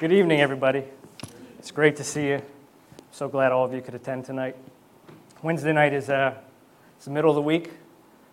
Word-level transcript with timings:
Good 0.00 0.12
evening, 0.12 0.40
everybody. 0.40 0.84
It's 1.58 1.72
great 1.72 1.96
to 1.96 2.04
see 2.04 2.28
you. 2.28 2.42
So 3.10 3.26
glad 3.28 3.50
all 3.50 3.64
of 3.64 3.74
you 3.74 3.82
could 3.82 3.96
attend 3.96 4.26
tonight. 4.26 4.54
Wednesday 5.42 5.72
night 5.72 5.92
is 5.92 6.08
uh, 6.08 6.34
it's 6.94 7.06
the 7.06 7.10
middle 7.10 7.32
of 7.32 7.34
the 7.34 7.42
week, 7.42 7.72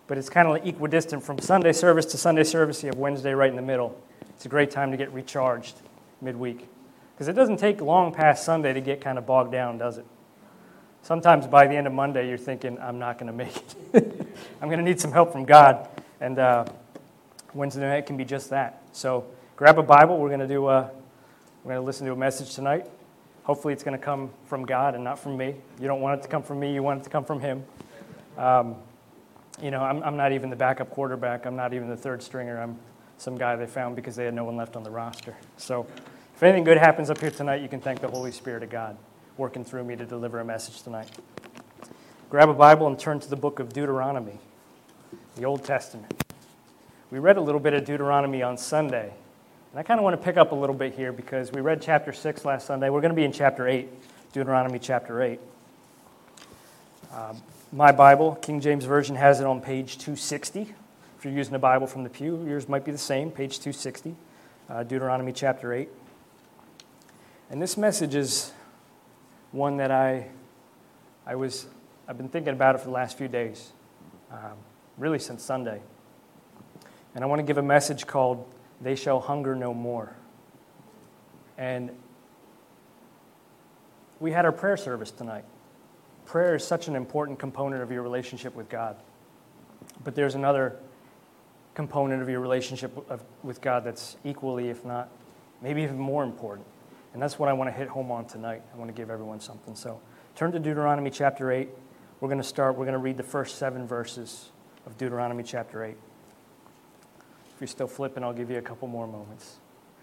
but 0.06 0.16
it's 0.16 0.28
kind 0.28 0.46
of 0.46 0.64
equidistant 0.64 1.24
from 1.24 1.40
Sunday 1.40 1.72
service 1.72 2.06
to 2.06 2.18
Sunday 2.18 2.44
service. 2.44 2.84
You 2.84 2.90
have 2.90 2.98
Wednesday 2.98 3.32
right 3.32 3.50
in 3.50 3.56
the 3.56 3.62
middle. 3.62 4.00
It's 4.28 4.46
a 4.46 4.48
great 4.48 4.70
time 4.70 4.92
to 4.92 4.96
get 4.96 5.12
recharged 5.12 5.74
midweek 6.20 6.68
because 7.14 7.26
it 7.26 7.32
doesn't 7.32 7.56
take 7.56 7.80
long 7.80 8.14
past 8.14 8.44
Sunday 8.44 8.72
to 8.72 8.80
get 8.80 9.00
kind 9.00 9.18
of 9.18 9.26
bogged 9.26 9.50
down, 9.50 9.76
does 9.76 9.98
it? 9.98 10.06
Sometimes 11.02 11.48
by 11.48 11.66
the 11.66 11.74
end 11.74 11.88
of 11.88 11.92
Monday, 11.92 12.28
you're 12.28 12.38
thinking, 12.38 12.78
I'm 12.78 13.00
not 13.00 13.18
going 13.18 13.26
to 13.26 13.32
make 13.32 13.56
it. 13.56 13.66
I'm 14.62 14.68
going 14.68 14.78
to 14.78 14.84
need 14.84 15.00
some 15.00 15.10
help 15.10 15.32
from 15.32 15.44
God. 15.44 15.88
And 16.20 16.38
uh, 16.38 16.64
Wednesday 17.54 17.80
night 17.80 18.06
can 18.06 18.16
be 18.16 18.24
just 18.24 18.50
that. 18.50 18.84
So 18.92 19.24
grab 19.56 19.80
a 19.80 19.82
Bible. 19.82 20.18
We're 20.18 20.28
going 20.28 20.38
to 20.38 20.46
do. 20.46 20.66
Uh, 20.66 20.90
we're 21.66 21.72
going 21.72 21.82
to 21.82 21.86
listen 21.86 22.06
to 22.06 22.12
a 22.12 22.16
message 22.16 22.54
tonight. 22.54 22.86
Hopefully, 23.42 23.74
it's 23.74 23.82
going 23.82 23.98
to 23.98 24.04
come 24.04 24.30
from 24.44 24.64
God 24.64 24.94
and 24.94 25.02
not 25.02 25.18
from 25.18 25.36
me. 25.36 25.56
You 25.80 25.88
don't 25.88 26.00
want 26.00 26.20
it 26.20 26.22
to 26.22 26.28
come 26.28 26.44
from 26.44 26.60
me, 26.60 26.72
you 26.72 26.80
want 26.80 27.00
it 27.00 27.04
to 27.04 27.10
come 27.10 27.24
from 27.24 27.40
Him. 27.40 27.64
Um, 28.38 28.76
you 29.60 29.72
know, 29.72 29.80
I'm, 29.80 30.00
I'm 30.04 30.16
not 30.16 30.30
even 30.30 30.48
the 30.48 30.54
backup 30.54 30.90
quarterback, 30.90 31.44
I'm 31.44 31.56
not 31.56 31.74
even 31.74 31.88
the 31.88 31.96
third 31.96 32.22
stringer. 32.22 32.56
I'm 32.62 32.78
some 33.18 33.36
guy 33.36 33.56
they 33.56 33.66
found 33.66 33.96
because 33.96 34.14
they 34.14 34.24
had 34.24 34.34
no 34.34 34.44
one 34.44 34.56
left 34.56 34.76
on 34.76 34.84
the 34.84 34.90
roster. 34.92 35.34
So, 35.56 35.88
if 36.36 36.40
anything 36.40 36.62
good 36.62 36.78
happens 36.78 37.10
up 37.10 37.18
here 37.18 37.32
tonight, 37.32 37.62
you 37.62 37.68
can 37.68 37.80
thank 37.80 38.00
the 38.00 38.08
Holy 38.08 38.30
Spirit 38.30 38.62
of 38.62 38.70
God 38.70 38.96
working 39.36 39.64
through 39.64 39.82
me 39.82 39.96
to 39.96 40.06
deliver 40.06 40.38
a 40.38 40.44
message 40.44 40.82
tonight. 40.82 41.10
Grab 42.30 42.48
a 42.48 42.54
Bible 42.54 42.86
and 42.86 42.96
turn 42.96 43.18
to 43.18 43.28
the 43.28 43.34
book 43.34 43.58
of 43.58 43.72
Deuteronomy, 43.72 44.38
the 45.34 45.44
Old 45.44 45.64
Testament. 45.64 46.22
We 47.10 47.18
read 47.18 47.36
a 47.36 47.42
little 47.42 47.60
bit 47.60 47.74
of 47.74 47.84
Deuteronomy 47.84 48.40
on 48.40 48.56
Sunday. 48.56 49.14
And 49.76 49.80
I 49.80 49.86
kind 49.86 50.00
of 50.00 50.04
want 50.04 50.18
to 50.18 50.24
pick 50.24 50.38
up 50.38 50.52
a 50.52 50.54
little 50.54 50.74
bit 50.74 50.94
here 50.94 51.12
because 51.12 51.52
we 51.52 51.60
read 51.60 51.82
chapter 51.82 52.10
6 52.10 52.46
last 52.46 52.66
Sunday. 52.66 52.88
We're 52.88 53.02
going 53.02 53.10
to 53.10 53.14
be 53.14 53.24
in 53.24 53.32
chapter 53.32 53.68
8, 53.68 53.86
Deuteronomy 54.32 54.78
chapter 54.78 55.22
8. 55.22 55.38
Um, 57.12 57.42
my 57.72 57.92
Bible, 57.92 58.36
King 58.36 58.62
James 58.62 58.86
Version, 58.86 59.16
has 59.16 59.38
it 59.38 59.46
on 59.46 59.60
page 59.60 59.98
260. 59.98 60.62
If 61.18 61.24
you're 61.26 61.34
using 61.34 61.54
a 61.54 61.58
Bible 61.58 61.86
from 61.86 62.04
the 62.04 62.08
pew, 62.08 62.42
yours 62.48 62.70
might 62.70 62.86
be 62.86 62.90
the 62.90 62.96
same, 62.96 63.30
page 63.30 63.58
260, 63.58 64.16
uh, 64.70 64.82
Deuteronomy 64.84 65.32
chapter 65.32 65.74
8. 65.74 65.90
And 67.50 67.60
this 67.60 67.76
message 67.76 68.14
is 68.14 68.52
one 69.52 69.76
that 69.76 69.90
I, 69.90 70.28
I 71.26 71.34
was, 71.34 71.66
I've 72.08 72.16
been 72.16 72.30
thinking 72.30 72.54
about 72.54 72.76
it 72.76 72.78
for 72.78 72.86
the 72.86 72.92
last 72.92 73.18
few 73.18 73.28
days, 73.28 73.72
um, 74.32 74.56
really 74.96 75.18
since 75.18 75.42
Sunday. 75.42 75.82
And 77.14 77.22
I 77.22 77.26
want 77.26 77.40
to 77.40 77.46
give 77.46 77.58
a 77.58 77.62
message 77.62 78.06
called 78.06 78.50
they 78.80 78.94
shall 78.94 79.20
hunger 79.20 79.54
no 79.54 79.72
more. 79.72 80.14
And 81.58 81.90
we 84.20 84.32
had 84.32 84.44
our 84.44 84.52
prayer 84.52 84.76
service 84.76 85.10
tonight. 85.10 85.44
Prayer 86.24 86.54
is 86.54 86.64
such 86.64 86.88
an 86.88 86.96
important 86.96 87.38
component 87.38 87.82
of 87.82 87.90
your 87.90 88.02
relationship 88.02 88.54
with 88.54 88.68
God. 88.68 88.96
But 90.02 90.14
there's 90.14 90.34
another 90.34 90.76
component 91.74 92.22
of 92.22 92.28
your 92.28 92.40
relationship 92.40 92.92
with 93.42 93.60
God 93.60 93.84
that's 93.84 94.16
equally, 94.24 94.68
if 94.68 94.84
not 94.84 95.10
maybe 95.62 95.82
even 95.82 95.98
more 95.98 96.24
important. 96.24 96.66
And 97.12 97.22
that's 97.22 97.38
what 97.38 97.48
I 97.48 97.52
want 97.52 97.68
to 97.68 97.76
hit 97.76 97.88
home 97.88 98.10
on 98.10 98.26
tonight. 98.26 98.62
I 98.74 98.76
want 98.76 98.88
to 98.88 98.94
give 98.94 99.10
everyone 99.10 99.40
something. 99.40 99.74
So 99.74 100.00
turn 100.34 100.52
to 100.52 100.58
Deuteronomy 100.58 101.10
chapter 101.10 101.50
8. 101.50 101.68
We're 102.20 102.28
going 102.28 102.40
to 102.40 102.44
start, 102.44 102.76
we're 102.76 102.84
going 102.84 102.94
to 102.94 102.98
read 102.98 103.16
the 103.16 103.22
first 103.22 103.56
seven 103.56 103.86
verses 103.86 104.50
of 104.86 104.96
Deuteronomy 104.98 105.42
chapter 105.42 105.84
8. 105.84 105.96
If 107.56 107.62
you're 107.62 107.68
still 107.68 107.86
flipping, 107.86 108.22
I'll 108.22 108.34
give 108.34 108.50
you 108.50 108.58
a 108.58 108.62
couple 108.62 108.86
more 108.86 109.06
moments. 109.06 109.56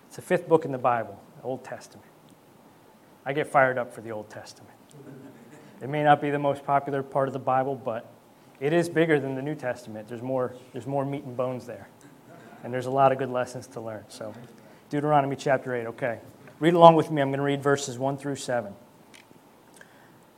It's 0.07 0.15
the 0.15 0.23
fifth 0.23 0.47
book 0.47 0.65
in 0.65 0.71
the 0.71 0.79
Bible, 0.79 1.21
the 1.37 1.43
Old 1.43 1.63
Testament. 1.63 2.07
I 3.27 3.33
get 3.33 3.45
fired 3.45 3.77
up 3.77 3.93
for 3.93 4.01
the 4.01 4.11
Old 4.11 4.27
Testament. 4.27 4.73
It 5.79 5.87
may 5.87 6.01
not 6.01 6.19
be 6.19 6.31
the 6.31 6.39
most 6.39 6.65
popular 6.65 7.03
part 7.03 7.27
of 7.29 7.33
the 7.33 7.39
Bible, 7.39 7.75
but 7.75 8.07
it 8.59 8.73
is 8.73 8.89
bigger 8.89 9.19
than 9.19 9.35
the 9.35 9.41
New 9.43 9.53
Testament. 9.53 10.07
There's 10.07 10.23
more, 10.23 10.55
there's 10.71 10.87
more 10.87 11.05
meat 11.05 11.25
and 11.25 11.37
bones 11.37 11.67
there. 11.67 11.87
And 12.63 12.73
there's 12.73 12.87
a 12.87 12.91
lot 12.91 13.11
of 13.11 13.19
good 13.19 13.29
lessons 13.29 13.67
to 13.67 13.81
learn. 13.81 14.03
So, 14.07 14.33
Deuteronomy 14.89 15.35
chapter 15.35 15.75
8, 15.75 15.85
okay. 15.87 16.19
Read 16.59 16.73
along 16.73 16.95
with 16.95 17.11
me. 17.11 17.21
I'm 17.21 17.29
going 17.29 17.37
to 17.37 17.43
read 17.43 17.61
verses 17.61 17.99
1 17.99 18.17
through 18.17 18.37
7. 18.37 18.73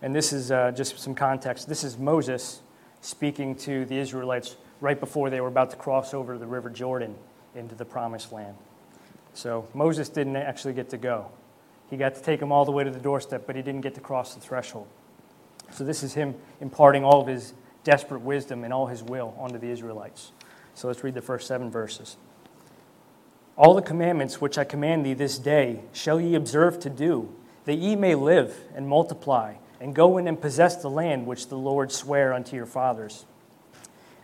And 0.02 0.14
this 0.14 0.34
is 0.34 0.52
uh, 0.52 0.72
just 0.72 1.00
some 1.00 1.16
context. 1.16 1.70
This 1.70 1.86
is 1.86 1.98
Moses 1.98 2.62
speaking 3.00 3.56
to 3.56 3.86
the 3.86 3.98
Israelites 3.98 4.58
right 4.82 5.00
before 5.00 5.30
they 5.30 5.42
were 5.42 5.48
about 5.48 5.72
to 5.72 5.78
cross 5.78 6.14
over 6.14 6.38
the 6.38 6.46
River 6.46 6.70
Jordan 6.70 7.16
into 7.56 7.76
the 7.76 7.86
Promised 7.86 8.32
Land. 8.32 8.56
So 9.34 9.68
Moses 9.74 10.10
didn't 10.10 10.36
actually 10.36 10.74
get 10.74 10.90
to 10.90 10.98
go. 10.98 11.30
He 11.90 11.98
got 11.98 12.16
to 12.16 12.22
take 12.22 12.40
them 12.40 12.52
all 12.52 12.66
the 12.66 12.72
way 12.72 12.84
to 12.84 12.92
the 12.92 13.00
doorstep, 13.00 13.46
but 13.46 13.56
he 13.56 13.62
didn't 13.62 13.82
get 13.82 13.96
to 13.96 14.02
cross 14.02 14.34
the 14.34 14.42
threshold. 14.42 14.88
So 15.72 15.84
this 15.84 16.04
is 16.04 16.14
him 16.14 16.36
imparting 16.62 17.04
all 17.04 17.22
of 17.22 17.28
his 17.28 17.54
desperate 17.84 18.22
wisdom 18.22 18.64
and 18.64 18.74
all 18.74 18.88
his 18.88 19.04
will 19.04 19.36
onto 19.38 19.58
the 19.58 19.70
Israelites. 19.70 20.32
So 20.74 20.88
let's 20.88 21.04
read 21.04 21.14
the 21.14 21.22
first 21.22 21.48
seven 21.48 21.70
verses. 21.70 22.18
All 23.58 23.74
the 23.74 23.82
commandments 23.82 24.42
which 24.42 24.58
I 24.58 24.64
command 24.64 25.06
thee 25.06 25.14
this 25.14 25.38
day 25.38 25.82
shall 25.94 26.20
ye 26.20 26.36
observe 26.36 26.80
to 26.80 26.90
do, 26.90 27.34
that 27.66 27.76
ye 27.76 27.96
may 27.96 28.16
live 28.16 28.58
and 28.76 28.88
multiply, 28.88 29.56
and 29.80 29.96
go 29.96 30.18
in 30.18 30.28
and 30.28 30.40
possess 30.40 30.78
the 30.78 30.90
land 30.90 31.26
which 31.26 31.48
the 31.48 31.58
Lord 31.58 31.92
sware 31.92 32.34
unto 32.34 32.56
your 32.56 32.66
fathers 32.66 33.26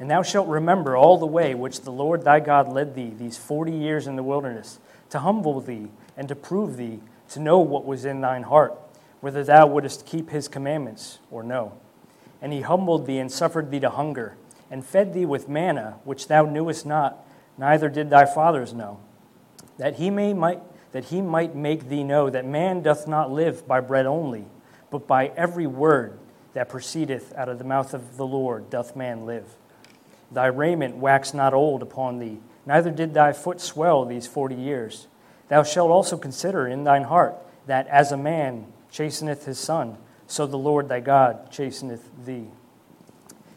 and 0.01 0.09
thou 0.09 0.23
shalt 0.23 0.47
remember 0.47 0.97
all 0.97 1.19
the 1.19 1.27
way 1.27 1.53
which 1.53 1.81
the 1.81 1.91
Lord 1.91 2.23
thy 2.23 2.39
God 2.39 2.73
led 2.73 2.95
thee 2.95 3.13
these 3.15 3.37
forty 3.37 3.71
years 3.71 4.07
in 4.07 4.15
the 4.15 4.23
wilderness, 4.23 4.79
to 5.11 5.19
humble 5.19 5.61
thee 5.61 5.89
and 6.17 6.27
to 6.27 6.35
prove 6.35 6.75
thee, 6.75 7.01
to 7.29 7.39
know 7.39 7.59
what 7.59 7.85
was 7.85 8.03
in 8.03 8.19
thine 8.19 8.41
heart, 8.41 8.73
whether 9.19 9.43
thou 9.43 9.67
wouldest 9.67 10.07
keep 10.07 10.31
his 10.31 10.47
commandments 10.47 11.19
or 11.29 11.43
no. 11.43 11.73
And 12.41 12.51
he 12.51 12.61
humbled 12.61 13.05
thee 13.05 13.19
and 13.19 13.31
suffered 13.31 13.69
thee 13.69 13.79
to 13.79 13.91
hunger, 13.91 14.37
and 14.71 14.83
fed 14.83 15.13
thee 15.13 15.27
with 15.27 15.47
manna, 15.47 15.99
which 16.03 16.27
thou 16.27 16.45
knewest 16.45 16.83
not, 16.83 17.23
neither 17.55 17.87
did 17.87 18.09
thy 18.09 18.25
fathers 18.25 18.73
know, 18.73 18.99
that 19.77 19.97
he 19.97 20.09
may 20.09 20.33
might 20.33 20.61
that 20.93 21.05
he 21.05 21.21
might 21.21 21.53
make 21.55 21.89
thee 21.89 22.03
know 22.03 22.27
that 22.27 22.43
man 22.43 22.81
doth 22.81 23.07
not 23.07 23.31
live 23.31 23.67
by 23.67 23.79
bread 23.79 24.07
only, 24.07 24.47
but 24.89 25.05
by 25.05 25.27
every 25.37 25.67
word 25.67 26.17
that 26.53 26.69
proceedeth 26.69 27.31
out 27.35 27.49
of 27.49 27.59
the 27.59 27.63
mouth 27.63 27.93
of 27.93 28.17
the 28.17 28.25
Lord 28.25 28.71
doth 28.71 28.95
man 28.95 29.27
live. 29.27 29.57
Thy 30.31 30.45
raiment 30.45 30.97
waxed 30.97 31.35
not 31.35 31.53
old 31.53 31.81
upon 31.81 32.19
thee, 32.19 32.39
neither 32.65 32.91
did 32.91 33.13
thy 33.13 33.33
foot 33.33 33.59
swell 33.59 34.05
these 34.05 34.27
forty 34.27 34.55
years. 34.55 35.07
Thou 35.49 35.63
shalt 35.63 35.91
also 35.91 36.17
consider 36.17 36.67
in 36.67 36.85
thine 36.85 37.03
heart 37.03 37.35
that 37.67 37.87
as 37.87 38.11
a 38.11 38.17
man 38.17 38.71
chasteneth 38.89 39.45
his 39.45 39.59
son, 39.59 39.97
so 40.27 40.47
the 40.47 40.57
Lord 40.57 40.87
thy 40.87 41.01
God 41.01 41.51
chasteneth 41.51 42.09
thee. 42.25 42.47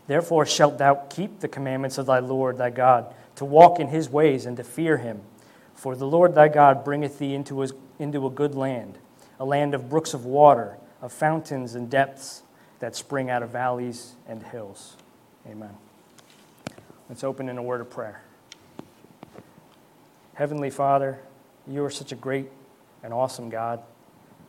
Therefore 0.06 0.44
shalt 0.44 0.78
thou 0.78 0.94
keep 1.08 1.40
the 1.40 1.48
commandments 1.48 1.96
of 1.98 2.06
thy 2.06 2.18
Lord 2.18 2.58
thy 2.58 2.70
God, 2.70 3.14
to 3.36 3.44
walk 3.44 3.80
in 3.80 3.88
his 3.88 4.10
ways 4.10 4.44
and 4.46 4.56
to 4.56 4.64
fear 4.64 4.98
him. 4.98 5.20
For 5.74 5.96
the 5.96 6.06
Lord 6.06 6.34
thy 6.34 6.48
God 6.48 6.84
bringeth 6.84 7.18
thee 7.18 7.34
into, 7.34 7.66
into 7.98 8.26
a 8.26 8.30
good 8.30 8.54
land, 8.54 8.98
a 9.38 9.44
land 9.44 9.74
of 9.74 9.88
brooks 9.88 10.14
of 10.14 10.24
water, 10.24 10.78
of 11.00 11.12
fountains 11.12 11.74
and 11.74 11.90
depths 11.90 12.42
that 12.80 12.96
spring 12.96 13.30
out 13.30 13.42
of 13.42 13.50
valleys 13.50 14.14
and 14.28 14.42
hills. 14.42 14.96
Amen. 15.46 15.76
Let's 17.08 17.22
open 17.22 17.50
in 17.50 17.58
a 17.58 17.62
word 17.62 17.82
of 17.82 17.90
prayer. 17.90 18.22
Heavenly 20.32 20.70
Father, 20.70 21.18
you 21.66 21.84
are 21.84 21.90
such 21.90 22.12
a 22.12 22.14
great 22.14 22.48
and 23.02 23.12
awesome 23.12 23.50
God. 23.50 23.82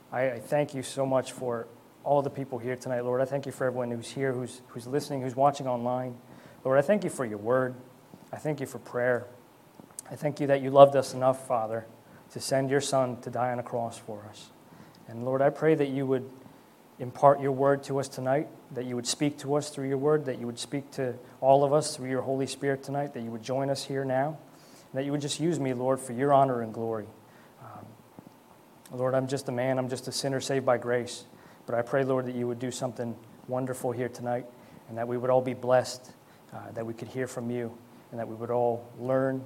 I, 0.09 0.31
I 0.31 0.39
thank 0.39 0.73
you 0.73 0.81
so 0.81 1.05
much 1.05 1.33
for 1.33 1.67
all 2.05 2.21
the 2.21 2.29
people 2.29 2.57
here 2.57 2.77
tonight, 2.77 3.03
Lord. 3.03 3.19
I 3.19 3.25
thank 3.25 3.45
you 3.45 3.51
for 3.51 3.65
everyone 3.65 3.91
who's 3.91 4.09
here, 4.09 4.31
who's, 4.31 4.61
who's 4.67 4.87
listening, 4.87 5.21
who's 5.21 5.35
watching 5.35 5.67
online. 5.67 6.15
Lord, 6.63 6.79
I 6.79 6.81
thank 6.81 7.03
you 7.03 7.09
for 7.09 7.25
your 7.25 7.39
word. 7.39 7.75
I 8.31 8.37
thank 8.37 8.61
you 8.61 8.65
for 8.65 8.79
prayer. 8.79 9.25
I 10.09 10.15
thank 10.15 10.39
you 10.39 10.47
that 10.47 10.61
you 10.61 10.69
loved 10.69 10.95
us 10.95 11.13
enough, 11.13 11.45
Father, 11.45 11.85
to 12.31 12.39
send 12.39 12.69
your 12.69 12.81
Son 12.81 13.19
to 13.21 13.29
die 13.29 13.51
on 13.51 13.59
a 13.59 13.63
cross 13.63 13.97
for 13.97 14.23
us. 14.29 14.51
And 15.09 15.25
Lord, 15.25 15.41
I 15.41 15.49
pray 15.49 15.75
that 15.75 15.89
you 15.89 16.05
would 16.05 16.29
impart 16.99 17.41
your 17.41 17.51
word 17.51 17.83
to 17.83 17.99
us 17.99 18.07
tonight, 18.07 18.47
that 18.71 18.85
you 18.85 18.95
would 18.95 19.07
speak 19.07 19.37
to 19.39 19.55
us 19.55 19.69
through 19.69 19.87
your 19.87 19.97
word, 19.97 20.25
that 20.25 20.39
you 20.39 20.45
would 20.45 20.59
speak 20.59 20.89
to 20.91 21.15
all 21.41 21.63
of 21.63 21.73
us 21.73 21.95
through 21.95 22.09
your 22.09 22.21
Holy 22.21 22.47
Spirit 22.47 22.83
tonight, 22.83 23.13
that 23.13 23.21
you 23.21 23.31
would 23.31 23.43
join 23.43 23.69
us 23.69 23.83
here 23.83 24.05
now, 24.05 24.37
that 24.93 25.03
you 25.03 25.11
would 25.11 25.21
just 25.21 25.39
use 25.39 25.59
me, 25.59 25.73
Lord, 25.73 25.99
for 25.99 26.13
your 26.13 26.31
honor 26.31 26.61
and 26.61 26.73
glory. 26.73 27.07
Um, 27.61 27.85
Lord, 28.93 29.13
I'm 29.13 29.27
just 29.27 29.49
a 29.49 29.51
man, 29.51 29.77
I'm 29.77 29.89
just 29.89 30.07
a 30.07 30.11
sinner 30.11 30.39
saved 30.39 30.65
by 30.65 30.77
grace. 30.77 31.25
But 31.65 31.75
I 31.75 31.81
pray, 31.81 32.03
Lord, 32.03 32.27
that 32.27 32.35
you 32.35 32.47
would 32.47 32.59
do 32.59 32.71
something 32.71 33.15
wonderful 33.47 33.91
here 33.91 34.09
tonight, 34.09 34.45
and 34.87 34.97
that 34.97 35.07
we 35.07 35.17
would 35.17 35.29
all 35.29 35.41
be 35.41 35.53
blessed, 35.53 36.11
uh, 36.53 36.71
that 36.73 36.85
we 36.85 36.93
could 36.93 37.09
hear 37.09 37.27
from 37.27 37.49
you, 37.49 37.75
and 38.11 38.19
that 38.19 38.27
we 38.27 38.35
would 38.35 38.51
all 38.51 38.87
learn 38.99 39.43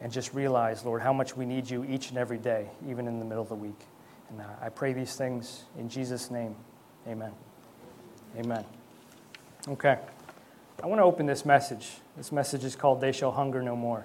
and 0.00 0.10
just 0.10 0.34
realize, 0.34 0.84
Lord, 0.84 1.00
how 1.00 1.12
much 1.12 1.36
we 1.36 1.46
need 1.46 1.70
you 1.70 1.84
each 1.84 2.08
and 2.08 2.18
every 2.18 2.38
day, 2.38 2.68
even 2.88 3.06
in 3.06 3.20
the 3.20 3.24
middle 3.24 3.42
of 3.42 3.48
the 3.48 3.54
week. 3.54 3.78
And 4.32 4.40
uh, 4.40 4.44
I 4.60 4.70
pray 4.70 4.92
these 4.92 5.14
things 5.14 5.64
in 5.78 5.88
Jesus' 5.88 6.30
name. 6.30 6.56
Amen. 7.06 7.32
Amen. 8.38 8.64
Okay. 9.68 9.98
I 10.82 10.86
want 10.86 10.98
to 10.98 11.04
open 11.04 11.26
this 11.26 11.44
message. 11.44 11.90
This 12.16 12.32
message 12.32 12.64
is 12.64 12.74
called 12.74 13.00
They 13.00 13.12
Shall 13.12 13.32
Hunger 13.32 13.62
No 13.62 13.76
More. 13.76 14.04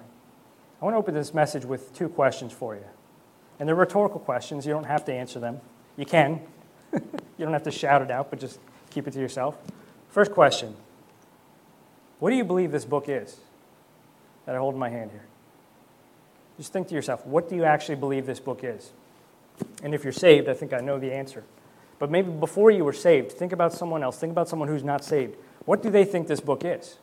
I 0.80 0.84
want 0.84 0.94
to 0.94 0.98
open 0.98 1.14
this 1.14 1.34
message 1.34 1.64
with 1.64 1.92
two 1.94 2.08
questions 2.08 2.52
for 2.52 2.74
you. 2.74 2.84
And 3.58 3.68
they're 3.68 3.74
rhetorical 3.74 4.20
questions. 4.20 4.66
You 4.66 4.72
don't 4.72 4.84
have 4.84 5.04
to 5.06 5.12
answer 5.12 5.40
them. 5.40 5.60
You 5.96 6.06
can. 6.06 6.42
you 6.92 7.00
don't 7.38 7.52
have 7.52 7.64
to 7.64 7.72
shout 7.72 8.02
it 8.02 8.10
out, 8.10 8.30
but 8.30 8.38
just 8.38 8.60
keep 8.90 9.08
it 9.08 9.12
to 9.12 9.18
yourself. 9.18 9.58
First 10.10 10.32
question 10.32 10.76
What 12.18 12.30
do 12.30 12.36
you 12.36 12.44
believe 12.44 12.70
this 12.70 12.84
book 12.84 13.08
is 13.08 13.38
that 14.44 14.54
I 14.54 14.58
hold 14.58 14.74
in 14.74 14.80
my 14.80 14.90
hand 14.90 15.10
here? 15.10 15.24
Just 16.58 16.72
think 16.72 16.88
to 16.88 16.94
yourself, 16.94 17.24
what 17.26 17.48
do 17.48 17.56
you 17.56 17.64
actually 17.64 17.96
believe 17.96 18.26
this 18.26 18.40
book 18.40 18.60
is? 18.62 18.92
And 19.82 19.94
if 19.94 20.04
you're 20.04 20.12
saved, 20.12 20.48
I 20.48 20.54
think 20.54 20.72
I 20.72 20.78
know 20.78 20.98
the 20.98 21.12
answer. 21.12 21.44
But 21.98 22.10
maybe 22.10 22.30
before 22.30 22.70
you 22.70 22.84
were 22.84 22.92
saved, 22.92 23.32
think 23.32 23.52
about 23.52 23.72
someone 23.72 24.02
else. 24.02 24.18
Think 24.18 24.32
about 24.32 24.48
someone 24.48 24.68
who's 24.68 24.84
not 24.84 25.04
saved. 25.04 25.36
What 25.64 25.82
do 25.82 25.90
they 25.90 26.04
think 26.04 26.28
this 26.28 26.40
book 26.40 26.64
is? 26.64 26.98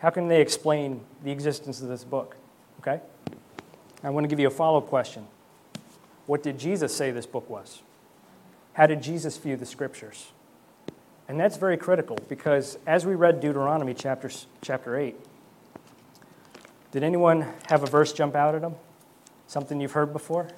How 0.00 0.10
can 0.10 0.28
they 0.28 0.40
explain 0.40 1.02
the 1.22 1.30
existence 1.30 1.80
of 1.80 1.88
this 1.88 2.04
book? 2.04 2.36
Okay? 2.80 3.00
I 4.02 4.10
want 4.10 4.24
to 4.24 4.28
give 4.28 4.40
you 4.40 4.46
a 4.46 4.50
follow 4.50 4.78
up 4.78 4.88
question. 4.88 5.26
What 6.26 6.42
did 6.42 6.58
Jesus 6.58 6.94
say 6.94 7.10
this 7.10 7.26
book 7.26 7.48
was? 7.50 7.82
How 8.72 8.86
did 8.86 9.02
Jesus 9.02 9.36
view 9.36 9.56
the 9.56 9.66
scriptures? 9.66 10.30
And 11.28 11.38
that's 11.38 11.56
very 11.56 11.76
critical 11.76 12.18
because 12.28 12.78
as 12.86 13.06
we 13.06 13.14
read 13.14 13.40
Deuteronomy 13.40 13.94
chapter, 13.94 14.30
chapter 14.62 14.96
8, 14.96 15.14
did 16.92 17.02
anyone 17.04 17.46
have 17.68 17.82
a 17.82 17.86
verse 17.86 18.12
jump 18.12 18.34
out 18.34 18.54
at 18.54 18.62
them? 18.62 18.74
Something 19.46 19.80
you've 19.80 19.92
heard 19.92 20.12
before? 20.12 20.48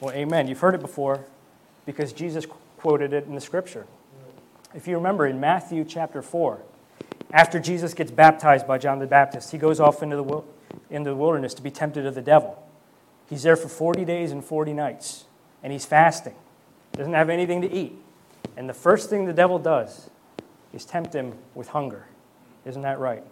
Well, 0.00 0.14
amen. 0.14 0.48
You've 0.48 0.60
heard 0.60 0.74
it 0.74 0.80
before 0.80 1.24
because 1.84 2.12
Jesus 2.12 2.46
quoted 2.78 3.12
it 3.12 3.26
in 3.26 3.34
the 3.34 3.40
scripture. 3.40 3.86
If 4.74 4.88
you 4.88 4.96
remember 4.96 5.26
in 5.26 5.40
Matthew 5.40 5.84
chapter 5.84 6.22
4, 6.22 6.60
after 7.32 7.60
Jesus 7.60 7.92
gets 7.92 8.10
baptized 8.10 8.66
by 8.66 8.78
John 8.78 8.98
the 8.98 9.06
Baptist, 9.06 9.52
he 9.52 9.58
goes 9.58 9.78
off 9.78 10.02
into 10.02 10.16
the, 10.16 10.42
into 10.88 11.10
the 11.10 11.16
wilderness 11.16 11.52
to 11.54 11.62
be 11.62 11.70
tempted 11.70 12.06
of 12.06 12.14
the 12.14 12.22
devil. 12.22 12.66
He's 13.28 13.42
there 13.42 13.56
for 13.56 13.68
40 13.68 14.04
days 14.04 14.32
and 14.32 14.44
40 14.44 14.72
nights, 14.72 15.26
and 15.62 15.72
he's 15.72 15.84
fasting. 15.84 16.34
Doesn't 16.92 17.12
have 17.12 17.28
anything 17.28 17.60
to 17.62 17.70
eat. 17.70 17.92
And 18.56 18.68
the 18.68 18.74
first 18.74 19.10
thing 19.10 19.26
the 19.26 19.32
devil 19.32 19.58
does 19.58 20.10
is 20.72 20.84
tempt 20.84 21.14
him 21.14 21.34
with 21.54 21.68
hunger. 21.68 22.06
Isn't 22.64 22.82
that 22.82 22.98
right? 22.98 23.22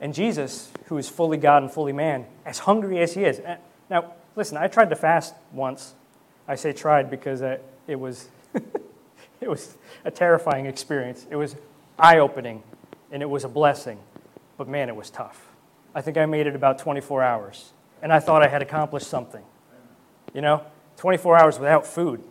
And 0.00 0.14
Jesus, 0.14 0.70
who 0.86 0.98
is 0.98 1.08
fully 1.08 1.36
God 1.36 1.62
and 1.62 1.70
fully 1.70 1.92
man, 1.92 2.26
as 2.46 2.60
hungry 2.60 3.00
as 3.00 3.14
he 3.14 3.24
is. 3.24 3.40
Eh, 3.40 3.56
now, 3.90 4.12
listen, 4.38 4.56
I 4.56 4.68
tried 4.68 4.90
to 4.90 4.96
fast 4.96 5.34
once. 5.52 5.94
I 6.46 6.54
say 6.54 6.72
tried 6.72 7.10
because 7.10 7.42
it 7.42 7.60
was, 7.88 8.28
it 9.40 9.48
was 9.48 9.76
a 10.04 10.10
terrifying 10.12 10.66
experience. 10.66 11.26
It 11.28 11.34
was 11.34 11.56
eye 11.98 12.18
opening 12.18 12.62
and 13.10 13.20
it 13.20 13.28
was 13.28 13.42
a 13.42 13.48
blessing. 13.48 13.98
But 14.56 14.68
man, 14.68 14.88
it 14.88 14.94
was 14.94 15.10
tough. 15.10 15.48
I 15.92 16.00
think 16.00 16.16
I 16.16 16.24
made 16.26 16.46
it 16.46 16.54
about 16.54 16.78
24 16.78 17.22
hours. 17.22 17.72
And 18.00 18.12
I 18.12 18.20
thought 18.20 18.42
I 18.44 18.48
had 18.48 18.62
accomplished 18.62 19.08
something. 19.08 19.42
You 20.32 20.40
know, 20.40 20.62
24 20.98 21.36
hours 21.36 21.58
without 21.58 21.84
food. 21.84 22.22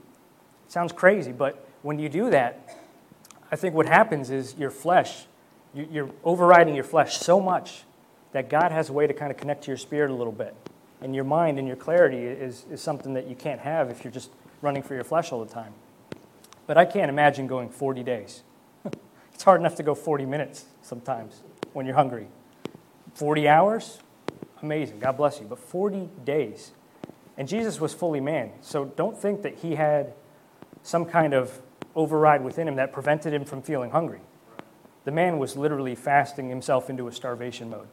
Sounds 0.70 0.94
crazy, 0.94 1.34
but 1.34 1.68
when 1.82 2.00
you 2.00 2.08
do 2.08 2.30
that, 2.30 2.78
I 3.52 3.58
think 3.58 3.76
what 3.76 3.86
happens 3.86 4.30
is 4.30 4.56
your 4.58 4.72
flesh 4.72 5.26
you're 5.74 6.10
overriding 6.24 6.74
your 6.74 6.84
flesh 6.84 7.18
so 7.18 7.40
much 7.40 7.84
that 8.32 8.50
God 8.50 8.72
has 8.72 8.90
a 8.90 8.94
way 8.94 9.06
to 9.06 9.14
kind 9.14 9.32
of 9.32 9.38
connect 9.38 9.66
to 9.66 9.68
your 9.68 9.78
spirit 9.78 10.10
a 10.10 10.14
little 10.14 10.34
bit. 10.34 10.56
And 11.02 11.14
your 11.14 11.24
mind 11.24 11.60
and 11.60 11.68
your 11.68 11.78
clarity 11.78 12.26
is, 12.26 12.66
is 12.72 12.82
something 12.82 13.14
that 13.14 13.28
you 13.28 13.36
can't 13.36 13.60
have 13.60 13.90
if 13.90 14.04
you're 14.04 14.14
just 14.14 14.32
running 14.62 14.82
for 14.82 14.96
your 14.96 15.04
flesh 15.04 15.32
all 15.32 15.44
the 15.44 15.52
time. 15.54 15.74
But 16.66 16.78
I 16.78 16.86
can't 16.86 17.10
imagine 17.10 17.48
going 17.48 17.70
40 17.70 18.04
days. 18.04 18.44
it's 19.34 19.44
hard 19.44 19.62
enough 19.62 19.76
to 19.76 19.84
go 19.84 19.96
40 19.96 20.26
minutes 20.26 20.66
sometimes 20.82 21.42
when 21.74 21.86
you're 21.86 21.96
hungry. 21.96 22.28
40 23.14 23.48
hours? 23.48 24.00
Amazing. 24.62 25.00
God 25.00 25.18
bless 25.18 25.40
you. 25.40 25.46
But 25.46 25.60
40 25.60 26.10
days. 26.26 26.72
And 27.38 27.48
Jesus 27.48 27.80
was 27.80 27.94
fully 27.94 28.20
man. 28.20 28.52
So 28.62 28.86
don't 28.86 29.18
think 29.18 29.44
that 29.44 29.60
he 29.60 29.76
had 29.76 30.14
some 30.82 31.06
kind 31.06 31.34
of 31.34 31.60
override 31.96 32.44
within 32.44 32.68
him 32.68 32.76
that 32.76 32.92
prevented 32.92 33.34
him 33.34 33.46
from 33.46 33.62
feeling 33.62 33.92
hungry. 33.92 34.22
The 35.06 35.12
man 35.12 35.38
was 35.38 35.56
literally 35.56 35.96
fasting 35.96 36.50
himself 36.50 36.90
into 36.90 37.08
a 37.08 37.12
starvation 37.12 37.70
mode. 37.70 37.88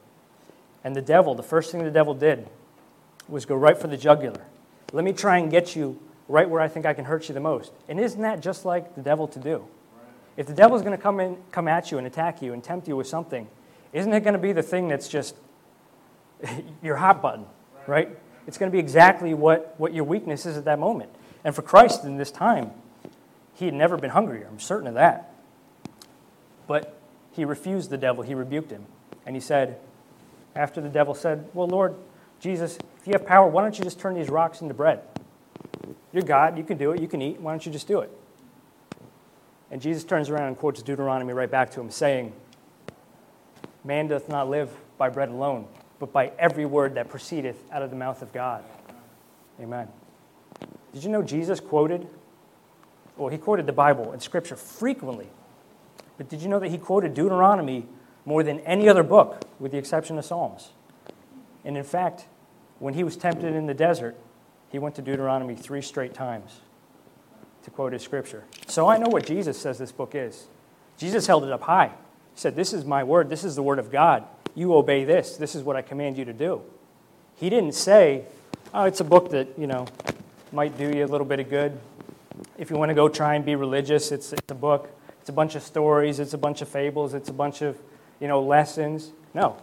And 0.82 0.96
the 0.96 1.02
devil, 1.02 1.34
the 1.34 1.42
first 1.42 1.70
thing 1.70 1.84
the 1.84 1.90
devil 1.90 2.14
did 2.14 2.48
was 3.28 3.44
go 3.44 3.54
right 3.54 3.76
for 3.76 3.86
the 3.86 3.96
jugular. 3.96 4.44
Let 4.92 5.04
me 5.04 5.12
try 5.12 5.38
and 5.38 5.50
get 5.50 5.74
you 5.74 5.98
right 6.28 6.48
where 6.48 6.60
I 6.60 6.68
think 6.68 6.86
I 6.86 6.94
can 6.94 7.04
hurt 7.04 7.28
you 7.28 7.34
the 7.34 7.40
most. 7.40 7.72
And 7.88 7.98
isn't 8.00 8.20
that 8.22 8.40
just 8.40 8.64
like 8.64 8.94
the 8.94 9.02
devil 9.02 9.28
to 9.28 9.38
do? 9.38 9.64
If 10.36 10.46
the 10.46 10.54
devil's 10.54 10.82
going 10.82 10.96
to 10.96 11.02
come 11.02 11.20
in, 11.20 11.36
come 11.52 11.68
at 11.68 11.90
you 11.90 11.98
and 11.98 12.06
attack 12.06 12.42
you 12.42 12.52
and 12.52 12.62
tempt 12.62 12.88
you 12.88 12.96
with 12.96 13.06
something, 13.06 13.46
isn't 13.92 14.12
it 14.12 14.20
going 14.20 14.34
to 14.34 14.38
be 14.38 14.52
the 14.52 14.62
thing 14.62 14.88
that's 14.88 15.08
just 15.08 15.36
your 16.82 16.96
hot 16.96 17.22
button, 17.22 17.46
right? 17.86 18.08
It's 18.46 18.58
going 18.58 18.70
to 18.70 18.72
be 18.72 18.80
exactly 18.80 19.32
what, 19.34 19.74
what 19.78 19.94
your 19.94 20.04
weakness 20.04 20.44
is 20.46 20.56
at 20.56 20.64
that 20.64 20.78
moment. 20.78 21.10
And 21.44 21.54
for 21.54 21.62
Christ 21.62 22.04
in 22.04 22.16
this 22.16 22.30
time, 22.30 22.72
he 23.54 23.66
had 23.66 23.74
never 23.74 23.96
been 23.96 24.10
hungrier. 24.10 24.46
I'm 24.50 24.58
certain 24.58 24.88
of 24.88 24.94
that. 24.94 25.32
But 26.66 26.98
he 27.32 27.44
refused 27.44 27.90
the 27.90 27.98
devil, 27.98 28.22
he 28.22 28.34
rebuked 28.34 28.70
him. 28.70 28.86
And 29.26 29.36
he 29.36 29.40
said, 29.40 29.78
after 30.56 30.80
the 30.80 30.88
devil 30.88 31.14
said, 31.14 31.48
Well, 31.54 31.66
Lord 31.66 31.94
Jesus, 32.40 32.78
if 33.04 33.08
you 33.08 33.12
have 33.12 33.26
power, 33.26 33.46
why 33.46 33.60
don't 33.60 33.76
you 33.76 33.84
just 33.84 34.00
turn 34.00 34.14
these 34.14 34.30
rocks 34.30 34.62
into 34.62 34.72
bread? 34.72 35.02
You're 36.10 36.22
God, 36.22 36.56
you 36.56 36.64
can 36.64 36.78
do 36.78 36.92
it, 36.92 37.02
you 37.02 37.06
can 37.06 37.20
eat, 37.20 37.38
why 37.38 37.52
don't 37.52 37.66
you 37.66 37.70
just 37.70 37.86
do 37.86 38.00
it? 38.00 38.10
And 39.70 39.82
Jesus 39.82 40.04
turns 40.04 40.30
around 40.30 40.48
and 40.48 40.56
quotes 40.56 40.80
Deuteronomy 40.80 41.34
right 41.34 41.50
back 41.50 41.70
to 41.72 41.80
him, 41.80 41.90
saying, 41.90 42.32
Man 43.84 44.06
doth 44.06 44.30
not 44.30 44.48
live 44.48 44.70
by 44.96 45.10
bread 45.10 45.28
alone, 45.28 45.66
but 45.98 46.14
by 46.14 46.32
every 46.38 46.64
word 46.64 46.94
that 46.94 47.10
proceedeth 47.10 47.62
out 47.70 47.82
of 47.82 47.90
the 47.90 47.96
mouth 47.96 48.22
of 48.22 48.32
God. 48.32 48.64
Amen. 49.60 49.88
Did 50.94 51.04
you 51.04 51.10
know 51.10 51.22
Jesus 51.22 51.60
quoted? 51.60 52.08
Well, 53.18 53.28
he 53.28 53.36
quoted 53.36 53.66
the 53.66 53.72
Bible 53.72 54.12
and 54.12 54.22
Scripture 54.22 54.56
frequently 54.56 55.28
but 56.16 56.28
did 56.28 56.42
you 56.42 56.48
know 56.48 56.58
that 56.58 56.70
he 56.70 56.78
quoted 56.78 57.14
Deuteronomy 57.14 57.86
more 58.24 58.42
than 58.42 58.60
any 58.60 58.88
other 58.88 59.02
book, 59.02 59.42
with 59.58 59.72
the 59.72 59.78
exception 59.78 60.18
of 60.18 60.24
Psalms? 60.24 60.70
And 61.64 61.76
in 61.76 61.84
fact, 61.84 62.26
when 62.78 62.94
he 62.94 63.04
was 63.04 63.16
tempted 63.16 63.54
in 63.54 63.66
the 63.66 63.74
desert, 63.74 64.16
he 64.70 64.78
went 64.78 64.94
to 64.96 65.02
Deuteronomy 65.02 65.54
three 65.54 65.82
straight 65.82 66.14
times 66.14 66.60
to 67.62 67.70
quote 67.70 67.92
his 67.92 68.02
scripture. 68.02 68.44
So 68.66 68.88
I 68.88 68.98
know 68.98 69.08
what 69.08 69.26
Jesus 69.26 69.58
says 69.58 69.78
this 69.78 69.92
book 69.92 70.14
is. 70.14 70.46
Jesus 70.98 71.26
held 71.26 71.44
it 71.44 71.52
up 71.52 71.62
high. 71.62 71.88
He 72.34 72.40
said, 72.40 72.56
This 72.56 72.72
is 72.72 72.84
my 72.84 73.04
word. 73.04 73.30
This 73.30 73.44
is 73.44 73.56
the 73.56 73.62
word 73.62 73.78
of 73.78 73.90
God. 73.90 74.24
You 74.54 74.74
obey 74.74 75.04
this. 75.04 75.36
This 75.36 75.54
is 75.54 75.62
what 75.62 75.76
I 75.76 75.82
command 75.82 76.18
you 76.18 76.24
to 76.24 76.32
do. 76.32 76.62
He 77.36 77.50
didn't 77.50 77.74
say, 77.74 78.24
Oh, 78.72 78.84
it's 78.84 79.00
a 79.00 79.04
book 79.04 79.30
that, 79.30 79.48
you 79.58 79.66
know, 79.66 79.86
might 80.52 80.76
do 80.76 80.88
you 80.88 81.04
a 81.04 81.06
little 81.06 81.26
bit 81.26 81.40
of 81.40 81.48
good. 81.48 81.78
If 82.58 82.70
you 82.70 82.76
want 82.76 82.90
to 82.90 82.94
go 82.94 83.08
try 83.08 83.34
and 83.34 83.44
be 83.44 83.56
religious, 83.56 84.12
it's, 84.12 84.32
it's 84.32 84.50
a 84.50 84.54
book. 84.54 84.90
It's 85.20 85.30
a 85.30 85.32
bunch 85.32 85.54
of 85.54 85.62
stories, 85.62 86.20
it's 86.20 86.34
a 86.34 86.38
bunch 86.38 86.60
of 86.60 86.68
fables, 86.68 87.14
it's 87.14 87.30
a 87.30 87.32
bunch 87.32 87.62
of, 87.62 87.78
you 88.20 88.28
know, 88.28 88.42
lessons. 88.42 89.12
No. 89.32 89.56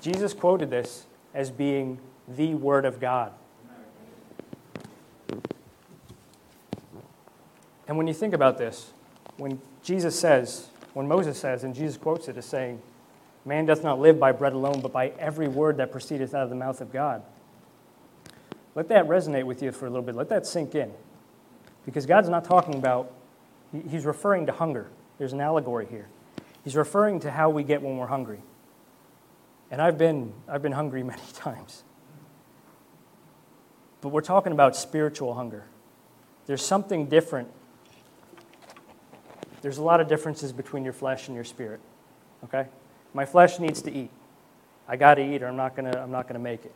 Jesus 0.00 0.32
quoted 0.32 0.70
this 0.70 1.04
as 1.34 1.50
being 1.50 1.98
the 2.36 2.54
Word 2.54 2.84
of 2.84 3.00
God. 3.00 3.32
And 7.86 7.96
when 7.96 8.06
you 8.06 8.14
think 8.14 8.34
about 8.34 8.58
this, 8.58 8.92
when 9.38 9.60
Jesus 9.82 10.18
says, 10.18 10.68
when 10.92 11.08
Moses 11.08 11.38
says, 11.38 11.64
and 11.64 11.74
Jesus 11.74 11.96
quotes 11.96 12.28
it 12.28 12.36
as 12.36 12.44
saying, 12.44 12.82
Man 13.44 13.64
doth 13.64 13.82
not 13.82 13.98
live 13.98 14.20
by 14.20 14.32
bread 14.32 14.52
alone, 14.52 14.80
but 14.82 14.92
by 14.92 15.08
every 15.18 15.48
word 15.48 15.78
that 15.78 15.90
proceedeth 15.90 16.34
out 16.34 16.42
of 16.42 16.50
the 16.50 16.56
mouth 16.56 16.82
of 16.82 16.92
God. 16.92 17.22
Let 18.74 18.88
that 18.88 19.06
resonate 19.06 19.44
with 19.44 19.62
you 19.62 19.72
for 19.72 19.86
a 19.86 19.88
little 19.88 20.04
bit. 20.04 20.14
Let 20.14 20.28
that 20.28 20.46
sink 20.46 20.74
in. 20.74 20.92
Because 21.86 22.04
God's 22.04 22.28
not 22.28 22.44
talking 22.44 22.74
about 22.74 23.12
He's 23.88 24.04
referring 24.06 24.46
to 24.46 24.52
hunger. 24.52 24.88
There's 25.18 25.32
an 25.32 25.40
allegory 25.40 25.86
here. 25.86 26.08
He's 26.64 26.76
referring 26.76 27.20
to 27.20 27.30
how 27.30 27.50
we 27.50 27.62
get 27.62 27.82
when 27.82 27.96
we're 27.96 28.06
hungry. 28.06 28.40
And 29.70 29.82
I've 29.82 29.98
been, 29.98 30.32
I've 30.46 30.62
been 30.62 30.72
hungry 30.72 31.02
many 31.04 31.22
times. 31.34 31.84
But 34.00 34.10
we're 34.10 34.20
talking 34.20 34.52
about 34.52 34.76
spiritual 34.76 35.34
hunger. 35.34 35.64
There's 36.46 36.64
something 36.64 37.06
different. 37.06 37.48
There's 39.60 39.78
a 39.78 39.82
lot 39.82 40.00
of 40.00 40.08
differences 40.08 40.52
between 40.52 40.84
your 40.84 40.92
flesh 40.92 41.26
and 41.28 41.34
your 41.34 41.44
spirit. 41.44 41.80
Okay? 42.44 42.66
My 43.12 43.24
flesh 43.24 43.58
needs 43.58 43.82
to 43.82 43.92
eat. 43.92 44.10
I 44.86 44.96
got 44.96 45.14
to 45.14 45.22
eat 45.22 45.42
or 45.42 45.48
I'm 45.48 45.56
not 45.56 45.76
going 45.76 45.90
to 45.90 46.00
I'm 46.00 46.10
not 46.10 46.24
going 46.24 46.34
to 46.34 46.40
make 46.40 46.64
it. 46.64 46.72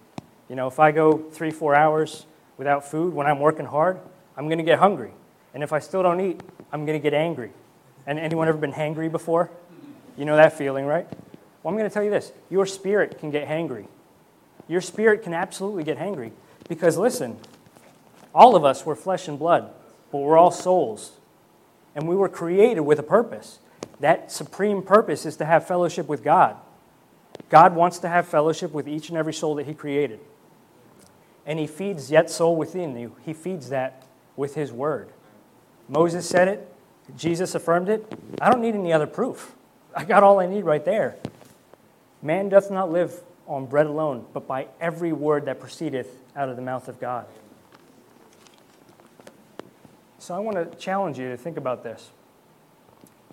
You 0.48 0.56
know, 0.56 0.66
if 0.66 0.78
I 0.78 0.90
go 0.90 1.16
3-4 1.18 1.76
hours 1.76 2.26
without 2.58 2.84
food 2.84 3.14
when 3.14 3.26
I'm 3.26 3.40
working 3.40 3.66
hard, 3.66 4.00
I'm 4.36 4.46
going 4.46 4.58
to 4.58 4.64
get 4.64 4.78
hungry. 4.78 5.12
And 5.54 5.62
if 5.62 5.72
I 5.72 5.78
still 5.78 6.02
don't 6.02 6.20
eat, 6.20 6.40
I'm 6.72 6.84
going 6.84 6.98
to 6.98 7.02
get 7.02 7.14
angry. 7.14 7.52
And 8.06 8.18
anyone 8.18 8.48
ever 8.48 8.58
been 8.58 8.72
hangry 8.72 9.10
before? 9.10 9.50
You 10.16 10.24
know 10.24 10.36
that 10.36 10.52
feeling, 10.58 10.84
right? 10.84 11.06
Well, 11.62 11.72
I'm 11.72 11.78
going 11.78 11.88
to 11.88 11.94
tell 11.94 12.02
you 12.02 12.10
this 12.10 12.32
your 12.50 12.66
spirit 12.66 13.18
can 13.18 13.30
get 13.30 13.48
hangry. 13.48 13.86
Your 14.68 14.80
spirit 14.80 15.22
can 15.22 15.34
absolutely 15.34 15.84
get 15.84 15.98
hangry. 15.98 16.32
Because 16.68 16.96
listen, 16.98 17.38
all 18.34 18.56
of 18.56 18.64
us 18.64 18.86
were 18.86 18.96
flesh 18.96 19.28
and 19.28 19.38
blood, 19.38 19.70
but 20.10 20.18
we're 20.18 20.38
all 20.38 20.50
souls. 20.50 21.12
And 21.94 22.08
we 22.08 22.16
were 22.16 22.28
created 22.28 22.80
with 22.82 22.98
a 22.98 23.02
purpose. 23.02 23.58
That 24.00 24.32
supreme 24.32 24.82
purpose 24.82 25.26
is 25.26 25.36
to 25.36 25.44
have 25.44 25.66
fellowship 25.66 26.08
with 26.08 26.24
God. 26.24 26.56
God 27.50 27.74
wants 27.74 27.98
to 28.00 28.08
have 28.08 28.26
fellowship 28.26 28.72
with 28.72 28.88
each 28.88 29.08
and 29.10 29.18
every 29.18 29.34
soul 29.34 29.54
that 29.56 29.66
He 29.66 29.74
created. 29.74 30.20
and 31.44 31.58
he 31.58 31.66
feeds 31.66 32.10
yet 32.10 32.30
soul 32.30 32.56
within 32.56 32.96
you. 32.96 33.16
He 33.24 33.32
feeds 33.32 33.68
that 33.70 34.04
with 34.36 34.54
his 34.54 34.72
word. 34.72 35.08
Moses 35.88 36.28
said 36.28 36.48
it, 36.48 36.72
Jesus 37.16 37.54
affirmed 37.54 37.88
it. 37.88 38.10
I 38.40 38.50
don't 38.50 38.62
need 38.62 38.74
any 38.74 38.92
other 38.92 39.06
proof. 39.08 39.54
I 39.94 40.04
got 40.04 40.22
all 40.22 40.38
I 40.40 40.46
need 40.46 40.64
right 40.64 40.84
there. 40.84 41.16
Man 42.22 42.48
doth 42.48 42.70
not 42.70 42.92
live 42.92 43.20
on 43.52 43.66
bread 43.66 43.86
alone, 43.86 44.24
but 44.32 44.46
by 44.46 44.68
every 44.80 45.12
word 45.12 45.44
that 45.44 45.60
proceedeth 45.60 46.08
out 46.34 46.48
of 46.48 46.56
the 46.56 46.62
mouth 46.62 46.88
of 46.88 46.98
God. 46.98 47.26
So 50.18 50.34
I 50.34 50.38
want 50.38 50.56
to 50.56 50.78
challenge 50.78 51.18
you 51.18 51.28
to 51.30 51.36
think 51.36 51.56
about 51.56 51.82
this. 51.82 52.10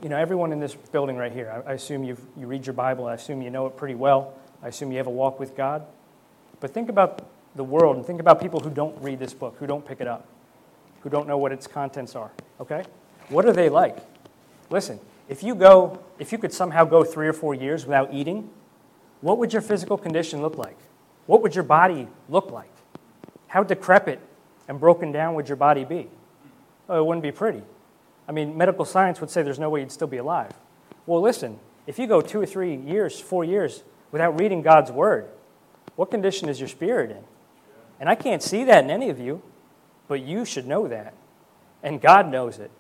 You 0.02 0.10
know, 0.10 0.18
everyone 0.18 0.52
in 0.52 0.60
this 0.60 0.76
building 0.76 1.18
right 1.18 1.32
here, 1.32 1.64
I, 1.66 1.74
assume 1.74 2.04
you 2.04 2.18
you 2.38 2.48
read 2.48 2.66
your 2.66 2.74
Bible, 2.74 3.06
I 3.06 3.14
assume 3.14 3.42
you 3.42 3.50
know 3.50 3.66
it 3.68 3.78
pretty 3.78 3.96
well, 3.96 4.34
I 4.64 4.70
assume 4.70 4.92
you 4.92 4.98
have 4.98 5.08
a 5.08 5.12
walk 5.12 5.40
with 5.40 5.56
God. 5.56 5.86
But 6.60 6.74
think 6.74 6.90
about 6.90 7.26
the 7.56 7.64
world 7.64 7.96
and 7.96 8.06
think 8.06 8.20
about 8.20 8.42
people 8.42 8.60
who 8.60 8.70
don't 8.70 9.00
read 9.02 9.20
this 9.20 9.34
book, 9.34 9.56
who 9.60 9.68
don't 9.68 9.86
pick 9.86 10.02
it 10.02 10.08
up, 10.08 10.28
who 11.02 11.10
don't 11.10 11.28
know 11.28 11.38
what 11.38 11.52
its 11.52 11.68
contents 11.68 12.16
are, 12.16 12.32
okay? 12.60 12.84
What 13.30 13.46
are 13.46 13.54
they 13.54 13.70
like? 13.70 13.98
Listen, 14.70 15.00
if 15.28 15.44
you 15.44 15.56
go, 15.56 16.00
if 16.18 16.32
you 16.32 16.38
could 16.38 16.54
somehow 16.54 16.86
go 16.86 17.04
three 17.04 17.28
or 17.28 17.34
four 17.34 17.54
years 17.54 17.86
without 17.86 18.14
eating, 18.14 18.50
what 19.22 19.38
would 19.38 19.54
your 19.54 19.62
physical 19.62 19.98
condition 19.98 20.42
look 20.42 20.58
like? 20.58 20.78
What 21.26 21.42
would 21.42 21.56
your 21.56 21.64
body 21.64 22.08
look 22.30 22.52
like? 22.52 22.72
How 23.48 23.64
decrepit 23.64 24.20
and 24.68 24.80
broken 24.80 25.12
down 25.12 25.36
would 25.36 25.50
your 25.50 25.58
body 25.58 25.84
be? 25.84 26.08
Oh, 26.88 27.00
it 27.00 27.06
wouldn't 27.06 27.24
be 27.24 27.32
pretty. 27.32 27.62
I 28.28 28.32
mean, 28.32 28.58
medical 28.58 28.86
science 28.86 29.20
would 29.22 29.30
say 29.30 29.42
there's 29.42 29.60
no 29.60 29.70
way 29.70 29.82
you'd 29.82 29.92
still 29.92 30.08
be 30.08 30.18
alive. 30.18 30.52
Well, 31.06 31.22
listen, 31.22 31.60
if 31.88 31.98
you 31.98 32.08
go 32.08 32.22
two 32.22 32.40
or 32.40 32.46
three 32.46 32.76
years, 32.76 33.20
four 33.20 33.44
years 33.44 33.84
without 34.12 34.40
reading 34.40 34.62
God's 34.62 34.92
word, 34.92 35.28
what 35.96 36.12
condition 36.12 36.48
is 36.48 36.60
your 36.60 36.70
spirit 36.70 37.12
in? 37.12 37.24
And 38.00 38.08
I 38.08 38.16
can't 38.16 38.42
see 38.42 38.64
that 38.66 38.84
in 38.84 38.90
any 38.90 39.10
of 39.10 39.20
you, 39.20 39.42
but 40.08 40.22
you 40.22 40.46
should 40.46 40.68
know 40.68 40.88
that. 40.88 41.14
And 41.84 42.00
God 42.00 42.32
knows 42.32 42.60
it. 42.60 42.72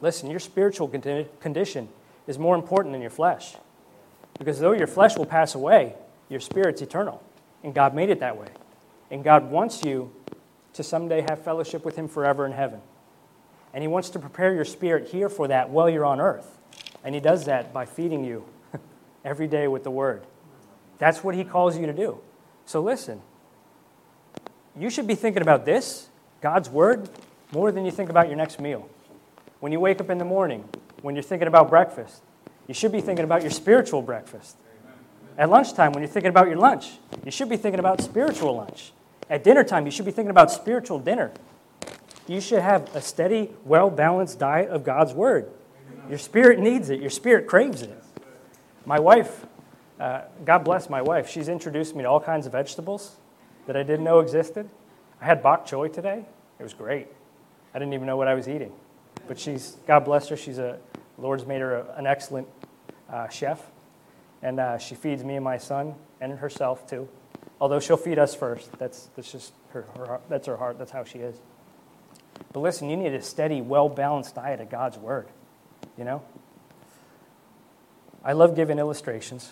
Listen, 0.00 0.30
your 0.30 0.40
spiritual 0.40 0.88
condition 0.88 1.88
is 2.26 2.38
more 2.38 2.54
important 2.54 2.92
than 2.92 3.00
your 3.00 3.10
flesh. 3.10 3.56
Because 4.38 4.58
though 4.58 4.72
your 4.72 4.86
flesh 4.86 5.16
will 5.16 5.26
pass 5.26 5.54
away, 5.54 5.94
your 6.28 6.40
spirit's 6.40 6.82
eternal. 6.82 7.22
And 7.62 7.74
God 7.74 7.94
made 7.94 8.10
it 8.10 8.20
that 8.20 8.36
way. 8.36 8.48
And 9.10 9.22
God 9.22 9.50
wants 9.50 9.84
you 9.84 10.12
to 10.72 10.82
someday 10.82 11.24
have 11.28 11.44
fellowship 11.44 11.84
with 11.84 11.96
Him 11.96 12.08
forever 12.08 12.46
in 12.46 12.52
heaven. 12.52 12.80
And 13.74 13.82
He 13.82 13.88
wants 13.88 14.10
to 14.10 14.18
prepare 14.18 14.54
your 14.54 14.64
spirit 14.64 15.08
here 15.08 15.28
for 15.28 15.48
that 15.48 15.70
while 15.70 15.88
you're 15.88 16.04
on 16.04 16.20
earth. 16.20 16.58
And 17.04 17.14
He 17.14 17.20
does 17.20 17.44
that 17.44 17.72
by 17.72 17.84
feeding 17.84 18.24
you 18.24 18.44
every 19.24 19.46
day 19.46 19.68
with 19.68 19.84
the 19.84 19.90
Word. 19.90 20.24
That's 20.98 21.22
what 21.22 21.34
He 21.34 21.44
calls 21.44 21.78
you 21.78 21.86
to 21.86 21.92
do. 21.92 22.18
So 22.64 22.80
listen, 22.80 23.20
you 24.76 24.88
should 24.88 25.06
be 25.06 25.14
thinking 25.14 25.42
about 25.42 25.64
this, 25.64 26.08
God's 26.40 26.70
Word, 26.70 27.08
more 27.52 27.70
than 27.70 27.84
you 27.84 27.90
think 27.90 28.08
about 28.08 28.28
your 28.28 28.36
next 28.36 28.58
meal. 28.60 28.88
When 29.60 29.72
you 29.72 29.80
wake 29.80 30.00
up 30.00 30.10
in 30.10 30.18
the 30.18 30.24
morning, 30.24 30.68
when 31.02 31.14
you're 31.14 31.22
thinking 31.22 31.48
about 31.48 31.68
breakfast, 31.68 32.22
you 32.68 32.74
should 32.74 32.92
be 32.92 33.00
thinking 33.00 33.24
about 33.24 33.42
your 33.42 33.50
spiritual 33.50 34.02
breakfast. 34.02 34.56
At 35.36 35.48
lunchtime, 35.48 35.92
when 35.92 36.02
you're 36.02 36.10
thinking 36.10 36.30
about 36.30 36.48
your 36.48 36.56
lunch, 36.56 36.92
you 37.24 37.30
should 37.30 37.48
be 37.48 37.56
thinking 37.56 37.80
about 37.80 38.00
spiritual 38.00 38.56
lunch. 38.56 38.92
At 39.30 39.44
dinner 39.44 39.64
time, 39.64 39.86
you 39.86 39.90
should 39.90 40.04
be 40.04 40.10
thinking 40.10 40.30
about 40.30 40.50
spiritual 40.50 40.98
dinner. 40.98 41.32
You 42.26 42.40
should 42.40 42.60
have 42.60 42.94
a 42.94 43.00
steady, 43.00 43.50
well 43.64 43.90
balanced 43.90 44.38
diet 44.38 44.68
of 44.68 44.84
God's 44.84 45.12
Word. 45.12 45.50
Your 46.08 46.18
spirit 46.18 46.58
needs 46.58 46.90
it, 46.90 47.00
your 47.00 47.10
spirit 47.10 47.46
craves 47.46 47.82
it. 47.82 48.02
My 48.84 48.98
wife, 48.98 49.46
uh, 49.98 50.22
God 50.44 50.64
bless 50.64 50.90
my 50.90 51.00
wife, 51.00 51.28
she's 51.28 51.48
introduced 51.48 51.94
me 51.94 52.02
to 52.02 52.08
all 52.08 52.20
kinds 52.20 52.46
of 52.46 52.52
vegetables 52.52 53.16
that 53.66 53.76
I 53.76 53.82
didn't 53.82 54.04
know 54.04 54.20
existed. 54.20 54.68
I 55.20 55.24
had 55.24 55.42
bok 55.42 55.66
choy 55.66 55.92
today. 55.92 56.24
It 56.58 56.62
was 56.62 56.74
great. 56.74 57.06
I 57.74 57.78
didn't 57.78 57.94
even 57.94 58.06
know 58.06 58.16
what 58.16 58.28
I 58.28 58.34
was 58.34 58.48
eating. 58.48 58.72
But 59.28 59.38
she's, 59.38 59.76
God 59.86 60.00
bless 60.00 60.28
her, 60.28 60.36
she's 60.36 60.58
a, 60.58 60.78
Lord's 61.18 61.46
made 61.46 61.60
her 61.60 61.86
an 61.96 62.06
excellent 62.06 62.48
uh, 63.10 63.28
chef. 63.28 63.60
And 64.42 64.58
uh, 64.58 64.78
she 64.78 64.94
feeds 64.94 65.22
me 65.22 65.36
and 65.36 65.44
my 65.44 65.58
son 65.58 65.94
and 66.20 66.38
herself 66.38 66.88
too. 66.88 67.08
Although 67.60 67.80
she'll 67.80 67.96
feed 67.96 68.18
us 68.18 68.34
first. 68.34 68.72
That's, 68.78 69.08
that's 69.14 69.30
just 69.30 69.52
her, 69.70 69.86
her, 69.96 70.20
that's 70.28 70.46
her 70.46 70.56
heart. 70.56 70.78
That's 70.78 70.90
how 70.90 71.04
she 71.04 71.20
is. 71.20 71.36
But 72.52 72.60
listen, 72.60 72.90
you 72.90 72.96
need 72.96 73.14
a 73.14 73.22
steady, 73.22 73.60
well 73.60 73.88
balanced 73.88 74.34
diet 74.34 74.60
of 74.60 74.68
God's 74.68 74.98
Word. 74.98 75.28
You 75.96 76.04
know? 76.04 76.22
I 78.24 78.32
love 78.32 78.56
giving 78.56 78.78
illustrations. 78.78 79.50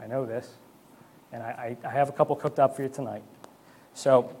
I 0.00 0.06
know 0.06 0.26
this. 0.26 0.48
And 1.32 1.42
I, 1.42 1.76
I, 1.84 1.88
I 1.88 1.90
have 1.90 2.08
a 2.08 2.12
couple 2.12 2.36
cooked 2.36 2.58
up 2.58 2.76
for 2.76 2.82
you 2.82 2.88
tonight. 2.88 3.22
So 3.94 4.34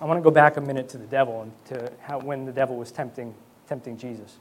I 0.00 0.04
want 0.04 0.18
to 0.18 0.22
go 0.22 0.30
back 0.30 0.56
a 0.56 0.60
minute 0.60 0.88
to 0.90 0.98
the 0.98 1.06
devil 1.06 1.42
and 1.42 1.52
to 1.66 1.92
how, 2.00 2.18
when 2.18 2.44
the 2.44 2.52
devil 2.52 2.76
was 2.76 2.90
tempting, 2.90 3.34
tempting 3.68 3.96
Jesus. 3.96 4.38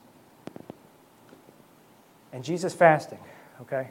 And 2.33 2.43
Jesus 2.43 2.73
fasting, 2.73 3.19
okay? 3.61 3.89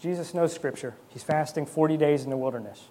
Jesus 0.00 0.34
knows 0.34 0.52
Scripture. 0.52 0.94
He's 1.08 1.22
fasting 1.22 1.66
40 1.66 1.96
days 1.96 2.24
in 2.24 2.30
the 2.30 2.36
wilderness. 2.36 2.84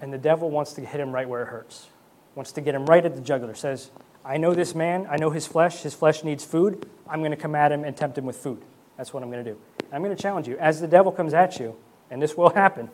And 0.00 0.12
the 0.12 0.18
devil 0.18 0.50
wants 0.50 0.72
to 0.74 0.80
hit 0.80 1.00
him 1.00 1.12
right 1.12 1.28
where 1.28 1.42
it 1.42 1.46
hurts, 1.46 1.88
wants 2.34 2.52
to 2.52 2.60
get 2.60 2.74
him 2.74 2.86
right 2.86 3.04
at 3.04 3.14
the 3.14 3.20
jugular. 3.20 3.54
Says, 3.54 3.90
I 4.24 4.36
know 4.36 4.54
this 4.54 4.74
man. 4.74 5.06
I 5.08 5.16
know 5.16 5.30
his 5.30 5.46
flesh. 5.46 5.82
His 5.82 5.94
flesh 5.94 6.24
needs 6.24 6.44
food. 6.44 6.88
I'm 7.08 7.20
going 7.20 7.30
to 7.30 7.36
come 7.36 7.54
at 7.54 7.70
him 7.70 7.84
and 7.84 7.96
tempt 7.96 8.18
him 8.18 8.24
with 8.24 8.36
food. 8.36 8.62
That's 8.96 9.12
what 9.12 9.22
I'm 9.22 9.30
going 9.30 9.44
to 9.44 9.50
do. 9.52 9.58
I'm 9.92 10.02
going 10.02 10.14
to 10.14 10.20
challenge 10.20 10.48
you. 10.48 10.56
As 10.58 10.80
the 10.80 10.88
devil 10.88 11.12
comes 11.12 11.34
at 11.34 11.60
you, 11.60 11.76
and 12.10 12.20
this 12.20 12.36
will 12.36 12.50
happen, 12.50 12.88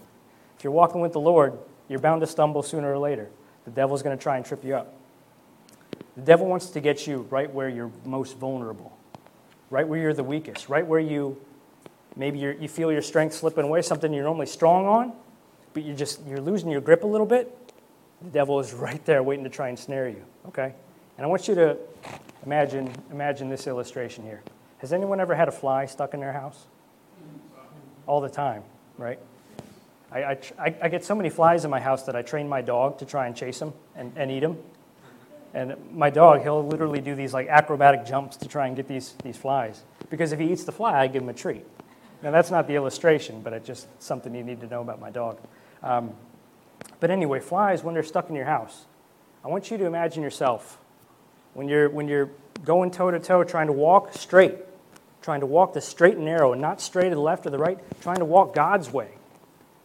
if 0.58 0.64
you're 0.64 0.72
walking 0.72 1.00
with 1.00 1.12
the 1.12 1.20
Lord, 1.20 1.56
you're 1.88 2.00
bound 2.00 2.20
to 2.22 2.26
stumble 2.26 2.62
sooner 2.62 2.92
or 2.92 2.98
later. 2.98 3.28
The 3.64 3.70
devil's 3.70 4.02
going 4.02 4.16
to 4.16 4.22
try 4.22 4.36
and 4.36 4.44
trip 4.44 4.64
you 4.64 4.74
up. 4.74 4.94
The 6.16 6.22
devil 6.22 6.46
wants 6.46 6.70
to 6.70 6.80
get 6.80 7.06
you 7.06 7.28
right 7.30 7.52
where 7.52 7.68
you're 7.68 7.92
most 8.04 8.36
vulnerable, 8.36 8.97
right 9.70 9.86
where 9.86 9.98
you're 9.98 10.14
the 10.14 10.24
weakest, 10.24 10.68
right 10.68 10.86
where 10.86 11.00
you 11.00 11.40
maybe 12.16 12.38
you 12.38 12.68
feel 12.68 12.90
your 12.90 13.02
strength 13.02 13.34
slipping 13.34 13.64
away, 13.64 13.82
something 13.82 14.12
you're 14.12 14.24
normally 14.24 14.46
strong 14.46 14.86
on, 14.86 15.12
but 15.74 15.84
you're 15.84 15.96
just 15.96 16.20
you're 16.26 16.40
losing 16.40 16.70
your 16.70 16.80
grip 16.80 17.04
a 17.04 17.06
little 17.06 17.26
bit. 17.26 17.54
The 18.22 18.30
devil 18.30 18.60
is 18.60 18.72
right 18.74 19.04
there 19.04 19.22
waiting 19.22 19.44
to 19.44 19.50
try 19.50 19.68
and 19.68 19.78
snare 19.78 20.08
you. 20.08 20.24
Okay, 20.48 20.74
and 21.16 21.24
I 21.24 21.28
want 21.28 21.48
you 21.48 21.54
to 21.54 21.76
imagine 22.44 22.92
imagine 23.10 23.48
this 23.48 23.66
illustration 23.66 24.24
here. 24.24 24.42
Has 24.78 24.92
anyone 24.92 25.20
ever 25.20 25.34
had 25.34 25.48
a 25.48 25.52
fly 25.52 25.86
stuck 25.86 26.14
in 26.14 26.20
their 26.20 26.32
house? 26.32 26.66
All 28.06 28.20
the 28.20 28.28
time, 28.28 28.62
right? 28.96 29.18
I, 30.10 30.38
I, 30.58 30.74
I, 30.82 30.88
get 30.88 31.04
so 31.04 31.14
many 31.14 31.28
flies 31.28 31.66
in 31.66 31.70
my 31.70 31.80
house 31.80 32.04
that 32.04 32.16
I 32.16 32.22
train 32.22 32.48
my 32.48 32.62
dog 32.62 32.98
to 33.00 33.04
try 33.04 33.26
and 33.26 33.36
chase 33.36 33.58
them 33.58 33.74
and, 33.94 34.12
and 34.16 34.30
eat 34.30 34.40
them. 34.40 34.56
And 35.58 35.74
my 35.92 36.08
dog, 36.08 36.42
he'll 36.42 36.64
literally 36.64 37.00
do 37.00 37.16
these 37.16 37.34
like 37.34 37.48
acrobatic 37.48 38.06
jumps 38.06 38.36
to 38.36 38.48
try 38.48 38.68
and 38.68 38.76
get 38.76 38.86
these, 38.86 39.14
these 39.24 39.36
flies. 39.36 39.82
Because 40.08 40.30
if 40.30 40.38
he 40.38 40.52
eats 40.52 40.62
the 40.62 40.70
fly, 40.70 41.00
I 41.00 41.08
give 41.08 41.22
him 41.22 41.28
a 41.28 41.34
treat. 41.34 41.64
Now, 42.22 42.30
that's 42.30 42.52
not 42.52 42.68
the 42.68 42.76
illustration, 42.76 43.40
but 43.42 43.52
it's 43.52 43.66
just 43.66 43.88
something 44.00 44.32
you 44.34 44.44
need 44.44 44.60
to 44.60 44.68
know 44.68 44.80
about 44.80 45.00
my 45.00 45.10
dog. 45.10 45.38
Um, 45.82 46.12
but 47.00 47.10
anyway, 47.10 47.40
flies, 47.40 47.82
when 47.82 47.94
they're 47.94 48.04
stuck 48.04 48.28
in 48.28 48.36
your 48.36 48.44
house, 48.44 48.86
I 49.44 49.48
want 49.48 49.68
you 49.68 49.78
to 49.78 49.84
imagine 49.86 50.22
yourself 50.22 50.78
when 51.54 51.68
you're, 51.68 51.88
when 51.88 52.06
you're 52.06 52.30
going 52.64 52.92
toe 52.92 53.10
to 53.10 53.18
toe, 53.18 53.42
trying 53.42 53.66
to 53.66 53.72
walk 53.72 54.12
straight, 54.12 54.56
trying 55.22 55.40
to 55.40 55.46
walk 55.46 55.72
the 55.72 55.80
straight 55.80 56.14
and 56.14 56.24
narrow, 56.24 56.52
and 56.52 56.62
not 56.62 56.80
straight 56.80 57.08
to 57.08 57.16
the 57.16 57.20
left 57.20 57.46
or 57.46 57.50
the 57.50 57.58
right, 57.58 57.78
trying 58.00 58.18
to 58.18 58.24
walk 58.24 58.54
God's 58.54 58.92
way 58.92 59.08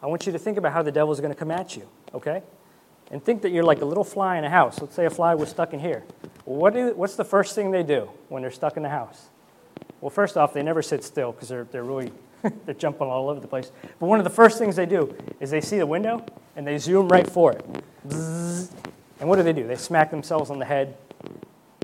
I 0.04 0.08
want 0.08 0.26
you 0.26 0.34
to 0.34 0.40
think 0.40 0.58
about 0.58 0.74
how 0.74 0.84
the 0.84 0.92
devil 0.92 1.14
is 1.14 1.22
going 1.22 1.32
to 1.32 1.40
come 1.40 1.50
at 1.50 1.78
you, 1.78 1.88
okay? 2.14 2.44
And 3.12 3.24
think 3.24 3.42
that 3.44 3.52
you're 3.52 3.64
like 3.64 3.82
a 3.82 3.86
little 3.86 4.04
fly 4.04 4.38
in 4.38 4.44
a 4.44 4.50
house. 4.50 4.82
Let's 4.82 4.96
say 4.96 5.06
a 5.06 5.10
fly 5.10 5.36
was 5.36 5.50
stuck 5.50 5.74
in 5.74 5.80
here. 5.80 6.04
what 6.46 6.74
do, 6.74 6.94
what's 6.96 7.16
the 7.16 7.26
first 7.26 7.56
thing 7.56 7.72
they 7.72 7.84
do 7.84 8.10
when 8.30 8.42
they're 8.42 8.52
stuck 8.52 8.78
in 8.78 8.84
the 8.84 8.90
house? 8.90 9.30
Well, 10.02 10.10
first 10.10 10.36
off, 10.36 10.54
they 10.54 10.64
never 10.64 10.82
sit 10.82 11.04
still 11.04 11.32
because 11.32 11.50
they're, 11.50 11.66
they're 11.66 11.84
really 11.84 12.12
they're 12.66 12.76
jumping 12.76 13.08
all 13.08 13.30
over 13.30 13.40
the 13.40 13.48
place. 13.48 13.72
But 14.00 14.08
one 14.08 14.20
of 14.20 14.24
the 14.24 14.30
first 14.30 14.58
things 14.58 14.76
they 14.76 14.86
do 14.86 15.16
is 15.40 15.50
they 15.50 15.62
see 15.62 15.78
the 15.78 15.86
window 15.86 16.26
and 16.56 16.68
they 16.68 16.78
zoom 16.78 17.08
right 17.08 17.30
for 17.30 17.54
it. 17.54 17.66
And 19.20 19.30
what 19.30 19.38
do 19.38 19.44
they 19.44 19.54
do? 19.54 19.66
They 19.66 19.76
smack 19.76 20.12
themselves 20.12 20.50
on 20.50 20.60
the 20.60 20.66
head 20.66 20.98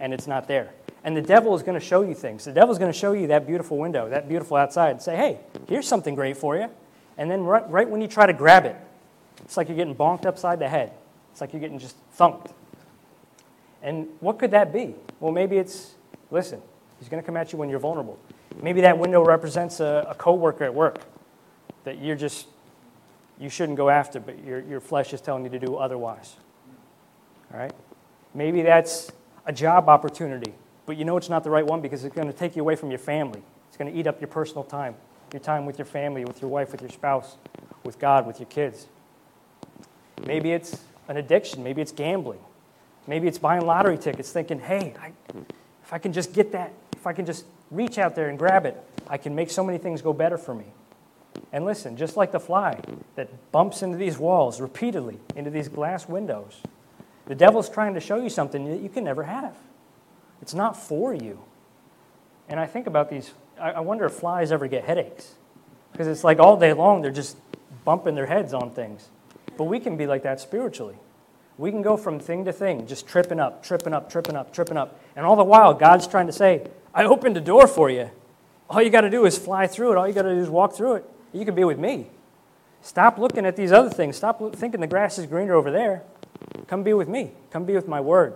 and 0.01 0.13
it's 0.13 0.27
not 0.27 0.47
there. 0.47 0.71
And 1.03 1.15
the 1.15 1.21
devil 1.21 1.55
is 1.55 1.63
going 1.63 1.79
to 1.79 1.85
show 1.85 2.01
you 2.01 2.13
things. 2.13 2.43
The 2.43 2.51
devil 2.51 2.71
is 2.71 2.77
going 2.77 2.91
to 2.91 2.97
show 2.97 3.13
you 3.13 3.27
that 3.27 3.47
beautiful 3.47 3.77
window, 3.77 4.09
that 4.09 4.27
beautiful 4.27 4.57
outside, 4.57 4.91
and 4.91 5.01
say, 5.01 5.15
hey, 5.15 5.39
here's 5.67 5.87
something 5.87 6.13
great 6.13 6.35
for 6.35 6.57
you. 6.57 6.69
And 7.17 7.31
then 7.31 7.43
right, 7.43 7.69
right 7.69 7.89
when 7.89 8.01
you 8.01 8.07
try 8.07 8.25
to 8.25 8.33
grab 8.33 8.65
it, 8.65 8.75
it's 9.41 9.55
like 9.55 9.69
you're 9.69 9.77
getting 9.77 9.95
bonked 9.95 10.25
upside 10.25 10.59
the 10.59 10.67
head. 10.67 10.91
It's 11.39 11.41
like 11.41 11.53
you're 11.53 11.61
getting 11.61 11.79
just 11.79 11.95
thumped. 12.11 12.51
And 13.81 14.09
what 14.19 14.37
could 14.37 14.51
that 14.51 14.73
be? 14.73 14.93
Well, 15.21 15.31
maybe 15.31 15.57
it's 15.57 15.95
listen, 16.31 16.61
he's 16.99 17.07
going 17.07 17.23
to 17.23 17.25
come 17.25 17.37
at 17.37 17.53
you 17.53 17.57
when 17.57 17.69
you're 17.69 17.79
vulnerable. 17.79 18.19
Maybe 18.61 18.81
that 18.81 18.97
window 18.97 19.23
represents 19.23 19.79
a, 19.79 20.05
a 20.09 20.15
coworker 20.15 20.65
at 20.65 20.73
work 20.73 20.99
that 21.85 22.01
you're 22.01 22.17
just, 22.17 22.47
you 23.39 23.49
shouldn't 23.49 23.77
go 23.77 23.89
after, 23.89 24.19
but 24.19 24.43
your, 24.43 24.59
your 24.59 24.81
flesh 24.81 25.13
is 25.13 25.21
telling 25.21 25.45
you 25.45 25.49
to 25.51 25.59
do 25.59 25.77
otherwise. 25.77 26.35
All 27.53 27.59
right? 27.61 27.71
Maybe 28.33 28.61
that's 28.61 29.09
a 29.45 29.53
job 29.53 29.87
opportunity, 29.87 30.53
but 30.85 30.97
you 30.97 31.05
know 31.05 31.15
it's 31.15 31.29
not 31.29 31.45
the 31.45 31.49
right 31.49 31.65
one 31.65 31.79
because 31.79 32.03
it's 32.03 32.13
going 32.13 32.27
to 32.27 32.33
take 32.33 32.57
you 32.57 32.63
away 32.63 32.75
from 32.75 32.91
your 32.91 32.99
family. 32.99 33.41
It's 33.69 33.77
going 33.77 33.89
to 33.89 33.97
eat 33.97 34.07
up 34.07 34.19
your 34.19 34.27
personal 34.27 34.65
time 34.65 34.95
your 35.31 35.39
time 35.39 35.67
with 35.67 35.77
your 35.77 35.85
family, 35.85 36.25
with 36.25 36.41
your 36.41 36.49
wife, 36.49 36.71
with 36.71 36.81
your 36.81 36.89
spouse, 36.89 37.37
with 37.83 37.99
God, 37.99 38.25
with 38.25 38.39
your 38.39 38.47
kids. 38.47 38.87
Maybe 40.25 40.51
it's 40.51 40.81
an 41.09 41.17
addiction. 41.17 41.61
Maybe 41.63 41.81
it's 41.81 41.91
gambling. 41.91 42.39
Maybe 43.07 43.27
it's 43.27 43.39
buying 43.39 43.65
lottery 43.65 43.97
tickets 43.97 44.31
thinking, 44.31 44.59
hey, 44.59 44.93
I, 45.01 45.11
if 45.83 45.91
I 45.91 45.97
can 45.97 46.13
just 46.13 46.31
get 46.31 46.53
that, 46.53 46.71
if 46.95 47.05
I 47.05 47.11
can 47.11 47.25
just 47.25 47.45
reach 47.71 47.97
out 47.97 48.15
there 48.15 48.29
and 48.29 48.39
grab 48.39 48.65
it, 48.65 48.81
I 49.07 49.17
can 49.17 49.35
make 49.35 49.49
so 49.49 49.63
many 49.63 49.79
things 49.79 50.01
go 50.01 50.13
better 50.13 50.37
for 50.37 50.53
me. 50.53 50.65
And 51.51 51.65
listen, 51.65 51.97
just 51.97 52.15
like 52.15 52.31
the 52.31 52.39
fly 52.39 52.79
that 53.15 53.51
bumps 53.51 53.81
into 53.81 53.97
these 53.97 54.17
walls 54.17 54.61
repeatedly, 54.61 55.19
into 55.35 55.49
these 55.49 55.67
glass 55.67 56.07
windows, 56.07 56.61
the 57.25 57.35
devil's 57.35 57.69
trying 57.69 57.95
to 57.95 57.99
show 57.99 58.17
you 58.17 58.29
something 58.29 58.65
that 58.69 58.81
you 58.81 58.89
can 58.89 59.03
never 59.03 59.23
have. 59.23 59.55
It's 60.41 60.53
not 60.53 60.77
for 60.77 61.13
you. 61.13 61.39
And 62.47 62.59
I 62.59 62.65
think 62.65 62.87
about 62.87 63.09
these, 63.09 63.31
I 63.59 63.79
wonder 63.79 64.05
if 64.05 64.13
flies 64.13 64.51
ever 64.51 64.67
get 64.67 64.83
headaches. 64.83 65.35
Because 65.91 66.07
it's 66.07 66.23
like 66.23 66.39
all 66.39 66.57
day 66.57 66.73
long 66.73 67.01
they're 67.01 67.11
just 67.11 67.37
bumping 67.83 68.15
their 68.15 68.25
heads 68.25 68.53
on 68.53 68.71
things. 68.71 69.09
But 69.59 69.65
we 69.65 69.81
can 69.81 69.97
be 69.97 70.07
like 70.07 70.23
that 70.23 70.39
spiritually. 70.39 70.95
We 71.57 71.69
can 71.69 71.81
go 71.81 71.97
from 71.97 72.17
thing 72.17 72.45
to 72.45 72.53
thing, 72.53 72.87
just 72.87 73.05
tripping 73.05 73.41
up, 73.41 73.61
tripping 73.61 73.93
up, 73.93 74.09
tripping 74.09 74.37
up, 74.37 74.53
tripping 74.53 74.77
up. 74.77 74.97
And 75.17 75.25
all 75.25 75.35
the 75.35 75.43
while, 75.43 75.73
God's 75.73 76.07
trying 76.07 76.27
to 76.27 76.31
say, 76.31 76.65
I 76.93 77.03
opened 77.03 77.35
a 77.35 77.41
door 77.41 77.67
for 77.67 77.89
you. 77.89 78.09
All 78.69 78.81
you 78.81 78.89
got 78.89 79.01
to 79.01 79.09
do 79.09 79.25
is 79.25 79.37
fly 79.37 79.67
through 79.67 79.91
it. 79.91 79.97
All 79.97 80.07
you 80.07 80.13
got 80.13 80.21
to 80.21 80.33
do 80.33 80.39
is 80.39 80.49
walk 80.49 80.77
through 80.77 80.93
it. 80.93 81.09
You 81.33 81.43
can 81.43 81.55
be 81.55 81.65
with 81.65 81.77
me. 81.77 82.07
Stop 82.81 83.17
looking 83.17 83.45
at 83.45 83.57
these 83.57 83.73
other 83.73 83.89
things. 83.89 84.15
Stop 84.15 84.55
thinking 84.55 84.79
the 84.79 84.87
grass 84.87 85.17
is 85.17 85.25
greener 85.25 85.55
over 85.55 85.71
there. 85.71 86.03
Come 86.67 86.83
be 86.83 86.93
with 86.93 87.09
me. 87.09 87.31
Come 87.51 87.65
be 87.65 87.73
with 87.73 87.85
my 87.85 87.99
word. 87.99 88.35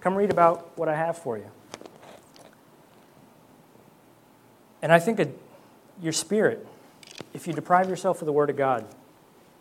Come 0.00 0.16
read 0.16 0.32
about 0.32 0.76
what 0.76 0.88
I 0.88 0.96
have 0.96 1.16
for 1.16 1.38
you. 1.38 1.48
And 4.82 4.90
I 4.90 4.98
think 4.98 5.20
your 6.02 6.12
spirit, 6.12 6.66
if 7.32 7.46
you 7.46 7.52
deprive 7.52 7.88
yourself 7.88 8.20
of 8.20 8.26
the 8.26 8.32
word 8.32 8.50
of 8.50 8.56
God, 8.56 8.84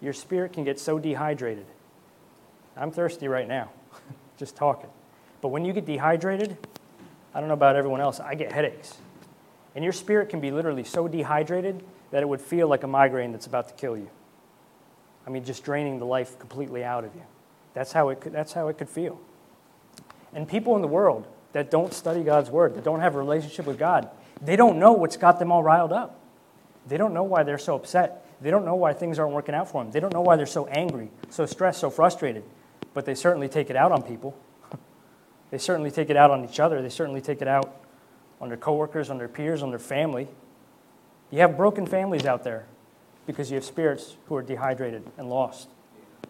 your 0.02 0.14
spirit 0.14 0.54
can 0.54 0.64
get 0.64 0.80
so 0.80 1.00
dehydrated. 1.00 1.66
I'm 2.78 2.92
thirsty 2.92 3.28
right 3.28 3.48
now, 3.48 3.70
just 4.38 4.56
talking. 4.56 4.90
But 5.42 5.50
when 5.50 5.66
you 5.66 5.74
get 5.74 5.86
dehydrated, 5.86 6.58
I 7.34 7.40
don't 7.40 7.48
know 7.48 7.54
about 7.54 7.76
everyone 7.76 8.02
else, 8.02 8.20
I 8.20 8.36
get 8.36 8.52
headaches. 8.52 8.98
And 9.76 9.84
your 9.84 9.94
spirit 9.94 10.30
can 10.30 10.40
be 10.40 10.52
literally 10.52 10.84
so 10.84 11.08
dehydrated 11.08 11.84
that 12.12 12.24
it 12.24 12.28
would 12.28 12.42
feel 12.42 12.68
like 12.68 12.84
a 12.84 12.88
migraine 12.88 13.32
that's 13.32 13.48
about 13.48 13.68
to 13.70 13.74
kill 13.76 13.96
you. 13.96 14.10
I 15.28 15.30
mean, 15.30 15.44
just 15.44 15.64
draining 15.64 16.00
the 16.00 16.06
life 16.06 16.40
completely 16.40 16.84
out 16.84 17.04
of 17.04 17.14
you. 17.16 17.22
That's 17.74 17.92
how 17.92 18.10
it 18.10 18.20
could, 18.20 18.34
that's 18.34 18.54
how 18.54 18.68
it 18.70 18.78
could 18.78 18.90
feel. 18.90 19.20
And 20.34 20.48
people 20.48 20.76
in 20.76 20.82
the 20.82 20.88
world 20.88 21.28
that 21.54 21.70
don't 21.70 21.94
study 21.94 22.24
God's 22.24 22.50
word, 22.50 22.76
that 22.76 22.84
don't 22.84 23.00
have 23.00 23.16
a 23.16 23.20
relationship 23.20 23.66
with 23.66 23.78
God, 23.78 24.10
they 24.42 24.56
don't 24.56 24.80
know 24.80 24.94
what's 24.94 25.18
got 25.18 25.40
them 25.40 25.52
all 25.52 25.64
riled 25.64 25.92
up. 25.92 26.20
They 26.88 26.98
don't 26.98 27.14
know 27.14 27.24
why 27.24 27.44
they're 27.44 27.58
so 27.58 27.76
upset. 27.76 28.26
They 28.42 28.52
don't 28.52 28.66
know 28.66 28.76
why 28.76 28.94
things 28.94 29.20
aren't 29.20 29.34
working 29.34 29.56
out 29.56 29.70
for 29.70 29.84
them. 29.84 29.92
They 29.92 30.00
don't 30.00 30.14
know 30.14 30.22
why 30.22 30.36
they're 30.36 30.46
so 30.46 30.68
angry, 30.68 31.10
so 31.30 31.46
stressed, 31.46 31.80
so 31.80 31.90
frustrated. 31.90 32.44
But 32.94 33.06
they 33.06 33.16
certainly 33.16 33.50
take 33.50 33.70
it 33.70 33.76
out 33.76 33.92
on 33.92 34.02
people. 34.02 34.38
they 35.52 35.58
certainly 35.58 35.92
take 35.92 36.10
it 36.10 36.18
out 36.18 36.32
on 36.32 36.44
each 36.46 36.60
other. 36.60 36.82
They 36.82 36.90
certainly 36.90 37.22
take 37.22 37.42
it 37.42 37.48
out 37.48 37.76
on 38.40 38.48
their 38.48 38.58
coworkers, 38.58 39.10
on 39.10 39.18
their 39.18 39.28
peers, 39.28 39.62
on 39.62 39.70
their 39.70 39.80
family. 39.80 40.28
You 41.32 41.40
have 41.40 41.58
broken 41.58 41.86
families 41.86 42.26
out 42.26 42.44
there 42.44 42.66
because 43.28 43.52
you 43.52 43.56
have 43.56 43.66
spirits 43.66 44.16
who 44.26 44.36
are 44.36 44.42
dehydrated 44.42 45.04
and 45.18 45.30
lost. 45.30 45.70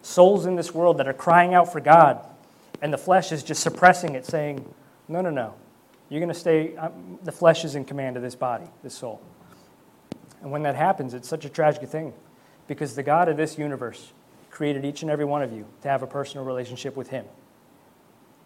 Souls 0.02 0.46
in 0.46 0.56
this 0.56 0.74
world 0.74 0.98
that 0.98 1.08
are 1.08 1.14
crying 1.14 1.54
out 1.54 1.72
for 1.72 1.80
God, 1.80 2.26
and 2.82 2.92
the 2.92 2.98
flesh 2.98 3.32
is 3.32 3.42
just 3.42 3.62
suppressing 3.62 4.14
it, 4.14 4.26
saying, 4.26 4.66
No, 5.08 5.20
no, 5.20 5.30
no. 5.30 5.54
You're 6.08 6.20
going 6.20 6.32
to 6.32 6.38
stay, 6.38 6.76
I'm, 6.76 7.18
the 7.22 7.32
flesh 7.32 7.64
is 7.64 7.76
in 7.76 7.84
command 7.84 8.16
of 8.16 8.22
this 8.22 8.34
body, 8.34 8.66
this 8.82 8.94
soul. 8.94 9.22
And 10.42 10.50
when 10.50 10.62
that 10.62 10.76
happens, 10.76 11.14
it's 11.14 11.28
such 11.28 11.44
a 11.44 11.48
tragic 11.48 11.88
thing 11.88 12.12
because 12.66 12.94
the 12.94 13.02
God 13.02 13.28
of 13.28 13.36
this 13.36 13.58
universe 13.58 14.12
created 14.50 14.84
each 14.84 15.02
and 15.02 15.10
every 15.10 15.24
one 15.24 15.42
of 15.42 15.52
you 15.52 15.66
to 15.82 15.88
have 15.88 16.02
a 16.02 16.06
personal 16.06 16.44
relationship 16.44 16.96
with 16.96 17.08
Him. 17.08 17.24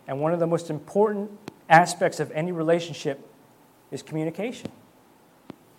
And 0.06 0.20
one 0.20 0.32
of 0.32 0.40
the 0.40 0.46
most 0.46 0.70
important 0.70 1.30
aspects 1.68 2.20
of 2.20 2.30
any 2.32 2.52
relationship 2.52 3.26
is 3.90 4.02
communication. 4.02 4.70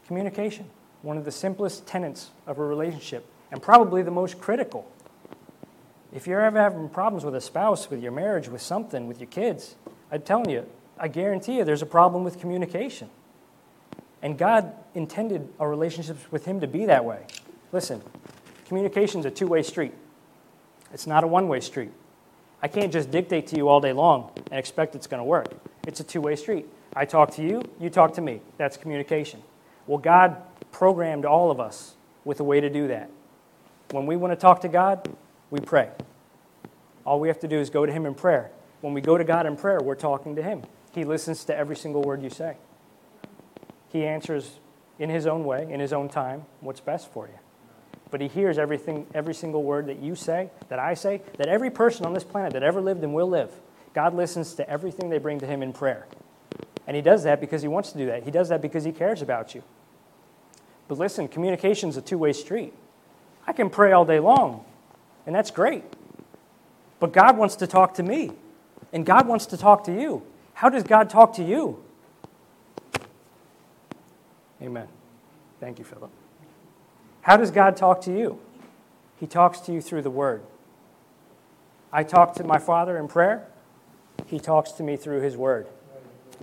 Communication, 0.07 0.65
one 1.01 1.17
of 1.17 1.25
the 1.25 1.31
simplest 1.31 1.85
tenets 1.85 2.31
of 2.47 2.59
a 2.59 2.63
relationship, 2.63 3.25
and 3.51 3.61
probably 3.61 4.01
the 4.01 4.11
most 4.11 4.39
critical. 4.39 4.89
If 6.13 6.27
you're 6.27 6.41
ever 6.41 6.59
having 6.59 6.87
problems 6.89 7.25
with 7.25 7.35
a 7.35 7.41
spouse, 7.41 7.89
with 7.89 8.01
your 8.01 8.11
marriage, 8.11 8.47
with 8.47 8.61
something, 8.61 9.07
with 9.07 9.19
your 9.19 9.27
kids, 9.27 9.75
I'm 10.11 10.21
telling 10.21 10.49
you, 10.49 10.65
I 10.97 11.07
guarantee 11.07 11.57
you 11.57 11.65
there's 11.65 11.81
a 11.81 11.87
problem 11.87 12.23
with 12.23 12.39
communication. 12.39 13.09
And 14.25 14.39
God 14.39 14.73
intended 14.95 15.47
our 15.59 15.69
relationships 15.69 16.19
with 16.31 16.45
Him 16.45 16.59
to 16.61 16.67
be 16.67 16.87
that 16.87 17.05
way. 17.05 17.27
Listen, 17.71 18.01
communication 18.65 19.19
is 19.19 19.25
a 19.27 19.29
two 19.29 19.45
way 19.45 19.61
street, 19.61 19.93
it's 20.91 21.05
not 21.05 21.23
a 21.23 21.27
one 21.27 21.47
way 21.47 21.59
street. 21.59 21.91
I 22.63 22.67
can't 22.67 22.91
just 22.91 23.11
dictate 23.11 23.45
to 23.47 23.55
you 23.55 23.69
all 23.69 23.79
day 23.79 23.93
long 23.93 24.31
and 24.49 24.57
expect 24.57 24.95
it's 24.95 25.05
going 25.05 25.19
to 25.19 25.23
work. 25.23 25.53
It's 25.85 25.99
a 25.99 26.03
two 26.03 26.21
way 26.21 26.35
street. 26.35 26.65
I 26.95 27.05
talk 27.05 27.35
to 27.35 27.43
you, 27.43 27.61
you 27.79 27.91
talk 27.91 28.15
to 28.15 28.21
me. 28.21 28.41
That's 28.57 28.77
communication. 28.77 29.43
Well, 29.85 29.99
God 29.99 30.41
programmed 30.71 31.25
all 31.25 31.51
of 31.51 31.59
us 31.59 31.93
with 32.23 32.39
a 32.39 32.43
way 32.43 32.59
to 32.59 32.69
do 32.69 32.87
that. 32.87 33.11
When 33.91 34.07
we 34.07 34.15
want 34.15 34.31
to 34.31 34.37
talk 34.37 34.61
to 34.61 34.67
God, 34.67 35.07
we 35.51 35.59
pray. 35.59 35.91
All 37.05 37.19
we 37.19 37.27
have 37.27 37.39
to 37.41 37.47
do 37.47 37.59
is 37.59 37.69
go 37.69 37.85
to 37.85 37.91
Him 37.91 38.07
in 38.07 38.15
prayer. 38.15 38.49
When 38.81 38.95
we 38.95 39.01
go 39.01 39.19
to 39.19 39.23
God 39.23 39.45
in 39.45 39.55
prayer, 39.55 39.81
we're 39.83 39.93
talking 39.93 40.35
to 40.35 40.41
Him. 40.41 40.63
He 40.93 41.03
listens 41.03 41.45
to 41.45 41.55
every 41.55 41.75
single 41.75 42.01
word 42.01 42.23
you 42.23 42.31
say. 42.31 42.57
He 43.95 44.05
answers 44.05 44.59
in 44.99 45.09
His 45.09 45.25
own 45.25 45.45
way, 45.45 45.71
in 45.71 45.79
His 45.79 45.93
own 45.93 46.09
time, 46.09 46.43
what's 46.59 46.81
best 46.81 47.09
for 47.13 47.27
you. 47.27 47.39
But 48.11 48.19
He 48.19 48.27
hears 48.27 48.57
everything, 48.57 49.07
every 49.13 49.33
single 49.33 49.63
word 49.63 49.85
that 49.87 49.99
you 49.99 50.15
say, 50.15 50.49
that 50.67 50.79
I 50.79 50.95
say, 50.95 51.21
that 51.37 51.47
every 51.47 51.69
person 51.69 52.05
on 52.05 52.13
this 52.13 52.25
planet 52.25 52.51
that 52.51 52.61
ever 52.61 52.81
lived 52.81 53.05
and 53.05 53.13
will 53.13 53.29
live. 53.29 53.53
God 53.93 54.13
listens 54.13 54.53
to 54.55 54.69
everything 54.69 55.09
they 55.09 55.17
bring 55.17 55.39
to 55.39 55.47
Him 55.47 55.63
in 55.63 55.71
prayer. 55.71 56.07
And 56.85 56.97
He 56.97 57.01
does 57.01 57.23
that 57.23 57.39
because 57.39 57.61
He 57.61 57.69
wants 57.69 57.93
to 57.93 57.97
do 57.97 58.07
that. 58.07 58.23
He 58.23 58.31
does 58.31 58.49
that 58.49 58.61
because 58.61 58.83
He 58.83 58.91
cares 58.91 59.21
about 59.21 59.55
you. 59.55 59.63
But 60.89 60.97
listen, 60.97 61.29
communication 61.29 61.87
is 61.87 61.95
a 61.95 62.01
two 62.01 62.17
way 62.17 62.33
street. 62.33 62.73
I 63.47 63.53
can 63.53 63.69
pray 63.69 63.93
all 63.93 64.03
day 64.03 64.19
long, 64.19 64.65
and 65.25 65.33
that's 65.33 65.51
great. 65.51 65.85
But 66.99 67.13
God 67.13 67.37
wants 67.37 67.55
to 67.57 67.67
talk 67.67 67.93
to 67.93 68.03
me, 68.03 68.31
and 68.91 69.05
God 69.05 69.25
wants 69.25 69.45
to 69.45 69.57
talk 69.57 69.85
to 69.85 69.93
you. 69.93 70.23
How 70.55 70.67
does 70.67 70.83
God 70.83 71.09
talk 71.09 71.35
to 71.35 71.43
you? 71.45 71.84
Amen. 74.61 74.87
Thank 75.59 75.79
you, 75.79 75.85
Philip. 75.85 76.11
How 77.21 77.37
does 77.37 77.51
God 77.51 77.75
talk 77.75 78.01
to 78.01 78.15
you? 78.15 78.39
He 79.19 79.27
talks 79.27 79.59
to 79.61 79.73
you 79.73 79.81
through 79.81 80.01
the 80.03 80.09
Word. 80.09 80.43
I 81.91 82.03
talk 82.03 82.35
to 82.35 82.43
my 82.43 82.59
Father 82.59 82.97
in 82.97 83.07
prayer, 83.07 83.47
He 84.27 84.39
talks 84.39 84.71
to 84.73 84.83
me 84.83 84.97
through 84.97 85.21
His 85.21 85.37
Word. 85.37 85.67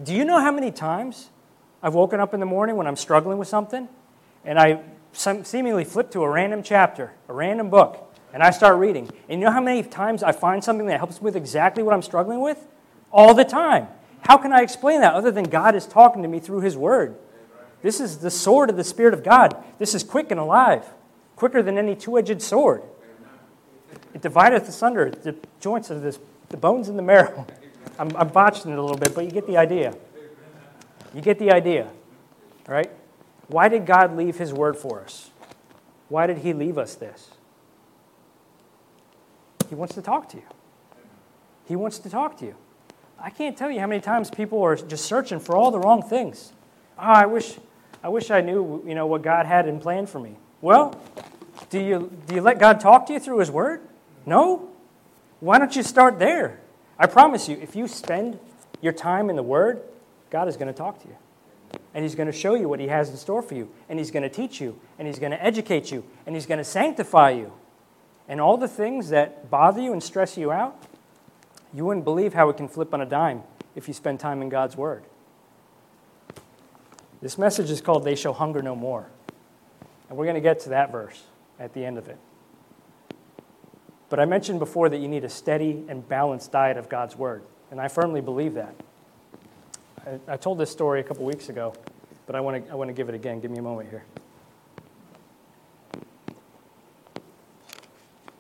Do 0.03 0.15
you 0.15 0.25
know 0.25 0.41
how 0.41 0.51
many 0.51 0.71
times 0.71 1.29
I've 1.83 1.95
woken 1.95 2.21
up 2.21 2.33
in 2.33 2.41
the 2.41 2.47
morning 2.47 2.77
when 2.77 2.87
I'm 2.87 2.97
struggling 2.97 3.39
with 3.39 3.49
something 3.49 3.89
and 4.45 4.59
I 4.59 4.81
seemingly 5.13 5.85
flip 5.85 6.11
to 6.13 6.23
a 6.23 6.29
random 6.29 6.63
chapter, 6.63 7.13
a 7.29 7.33
random 7.33 7.69
book, 7.69 8.15
and 8.33 8.43
I 8.43 8.51
start 8.51 8.79
reading? 8.79 9.11
And 9.29 9.41
you 9.41 9.47
know 9.47 9.53
how 9.53 9.61
many 9.61 9.83
times 9.83 10.23
I 10.23 10.33
find 10.33 10.65
something 10.65 10.87
that 10.87 10.99
helps 10.99 11.21
me 11.21 11.27
with 11.27 11.37
exactly 11.37 11.83
what 11.83 11.95
I'm 11.95 12.03
struggling 12.03 12.41
with? 12.41 12.67
All 13.11 13.35
the 13.35 13.45
time. 13.45 13.89
How 14.23 14.39
can 14.39 14.53
I 14.53 14.63
explain 14.63 15.01
that 15.03 15.15
other 15.15 15.31
than 15.31 15.45
God 15.45 15.75
is 15.75 15.87
talking 15.87 16.23
to 16.23 16.29
me 16.29 16.41
through 16.41 16.61
His 16.61 16.77
Word? 16.77 17.17
This 17.83 18.01
is 18.01 18.19
the 18.19 18.31
sword 18.31 18.71
of 18.71 18.77
the 18.77 18.85
Spirit 18.85 19.13
of 19.13 19.23
God. 19.25 19.63
This 19.79 19.95
is 19.95 20.05
quick 20.05 20.31
and 20.31 20.39
alive, 20.39 20.87
quicker 21.37 21.63
than 21.63 21.77
any 21.77 21.97
two 21.97 22.17
edged 22.19 22.41
sword. 22.41 22.83
It 24.15 24.23
divideth 24.23 24.69
asunder 24.69 25.11
the 25.11 25.37
joints 25.61 25.91
of 25.91 26.03
this, 26.03 26.19
the 26.49 26.57
bones 26.57 26.89
and 26.89 26.99
the 26.99 27.03
marrow. 27.03 27.47
I'm, 27.99 28.15
I'm 28.17 28.29
botching 28.29 28.71
it 28.73 28.79
a 28.79 28.83
little 28.83 28.97
bit, 28.97 29.15
but 29.15 29.25
you 29.25 29.31
get 29.31 29.47
the 29.47 29.57
idea. 29.57 29.95
You 31.15 31.21
get 31.21 31.39
the 31.39 31.51
idea. 31.51 31.89
right? 32.67 32.91
Why 33.49 33.69
did 33.69 33.85
God 33.85 34.17
leave 34.17 34.39
His 34.39 34.53
word 34.53 34.77
for 34.77 35.01
us? 35.01 35.31
Why 36.09 36.27
did 36.27 36.39
He 36.39 36.53
leave 36.53 36.79
us 36.79 36.95
this? 36.95 37.31
He 39.69 39.75
wants 39.75 39.95
to 39.95 40.03
talk 40.03 40.29
to 40.31 40.37
you. 40.37 40.43
He 41.67 41.77
wants 41.77 41.99
to 42.01 42.11
talk 42.11 42.39
to 42.39 42.45
you. 42.47 42.55
I 43.19 43.31
can't 43.31 43.57
tell 43.57 43.71
you 43.71 43.81
how 43.81 43.87
many 43.87 44.01
times 44.01 44.31
people 44.31 44.63
are 44.63 44.77
just 44.77 45.05
searching 45.05 45.39
for 45.39 45.57
all 45.57 45.71
the 45.71 45.79
wrong 45.79 46.03
things. 46.03 46.53
Oh, 46.99 47.03
I 47.03 47.27
wish, 47.27 47.59
I 48.03 48.09
wish 48.09 48.31
I 48.31 48.41
knew, 48.41 48.83
you 48.87 48.95
know, 48.95 49.07
what 49.07 49.23
God 49.23 49.47
had 49.47 49.69
in 49.69 49.79
plan 49.79 50.07
for 50.07 50.19
me. 50.19 50.37
Well, 50.61 51.01
do 51.71 51.81
you, 51.81 52.13
do 52.27 52.35
you 52.35 52.41
let 52.41 52.59
God 52.59 52.81
talk 52.81 53.07
to 53.07 53.13
you 53.13 53.21
through 53.21 53.39
His 53.39 53.51
Word? 53.51 53.81
No? 54.27 54.69
Why 55.41 55.59
don't 55.59 55.75
you 55.75 55.83
start 55.83 56.19
there? 56.19 56.61
I 56.99 57.07
promise 57.07 57.49
you, 57.49 57.59
if 57.61 57.75
you 57.75 57.89
spend 57.89 58.39
your 58.81 58.93
time 58.93 59.31
in 59.31 59.37
the 59.37 59.43
Word, 59.43 59.83
God 60.31 60.49
is 60.49 60.57
going 60.57 60.69
to 60.69 60.73
talk 60.73 61.01
to 61.03 61.09
you. 61.09 61.17
And 61.95 62.05
He's 62.05 62.15
going 62.15 62.27
to 62.27 62.33
show 62.33 62.55
you 62.55 62.69
what 62.69 62.81
He 62.81 62.89
has 62.89 63.11
in 63.11 63.17
store 63.17 63.43
for 63.43 63.55
you. 63.55 63.71
And 63.89 63.99
He's 63.99 64.11
going 64.11 64.23
to 64.23 64.29
teach 64.29 64.61
you. 64.61 64.79
And 64.99 65.07
He's 65.07 65.19
going 65.19 65.33
to 65.33 65.43
educate 65.43 65.91
you. 65.91 66.05
And 66.27 66.35
He's 66.35 66.47
going 66.47 66.59
to 66.59 66.65
sanctify 66.65 67.31
you. 67.31 67.53
And 68.29 68.41
all 68.41 68.57
the 68.57 68.69
things 68.69 69.11
that 69.11 69.51
bother 69.51 69.81
you 69.81 69.93
and 69.93 70.03
stress 70.03 70.37
you 70.37 70.53
out, 70.53 70.81
you 71.75 71.85
wouldn't 71.85 72.05
believe 72.05 72.35
how 72.35 72.49
it 72.49 72.57
can 72.57 72.69
flip 72.69 72.95
on 72.95 73.01
a 73.01 73.07
dime 73.07 73.43
if 73.75 73.89
you 73.89 73.95
spend 73.95 74.21
time 74.21 74.43
in 74.43 74.49
God's 74.49 74.77
Word. 74.77 75.05
This 77.23 77.39
message 77.39 77.71
is 77.71 77.81
called 77.81 78.05
They 78.05 78.17
Shall 78.17 78.33
Hunger 78.33 78.63
No 78.63 78.75
More. 78.75 79.07
And 80.09 80.19
we're 80.19 80.25
going 80.25 80.35
to 80.35 80.41
get 80.41 80.59
to 80.61 80.71
that 80.71 80.91
verse 80.91 81.23
at 81.59 81.73
the 81.73 81.85
end 81.85 81.97
of 81.97 82.09
it. 82.09 82.19
But 84.11 84.19
I 84.19 84.25
mentioned 84.25 84.59
before 84.59 84.89
that 84.89 84.99
you 84.99 85.07
need 85.07 85.23
a 85.23 85.29
steady 85.29 85.85
and 85.89 86.07
balanced 86.07 86.51
diet 86.51 86.77
of 86.77 86.89
God's 86.89 87.17
Word, 87.17 87.45
and 87.71 87.81
I 87.81 87.89
firmly 87.89 88.21
believe 88.21 88.55
that. 88.55 88.75
I, 90.05 90.33
I 90.33 90.37
told 90.37 90.59
this 90.59 90.71
story 90.71 91.01
a 91.01 91.03
couple 91.05 91.25
weeks 91.25 91.49
ago, 91.49 91.75
but 92.27 92.35
I 92.35 92.41
want 92.41 92.67
to 92.67 92.73
I 92.73 92.75
want 92.75 92.89
to 92.89 92.93
give 92.93 93.09
it 93.09 93.15
again. 93.15 93.41
Give 93.41 93.51
me 93.51 93.59
a 93.59 93.63
moment 93.63 93.89
here. 93.89 94.05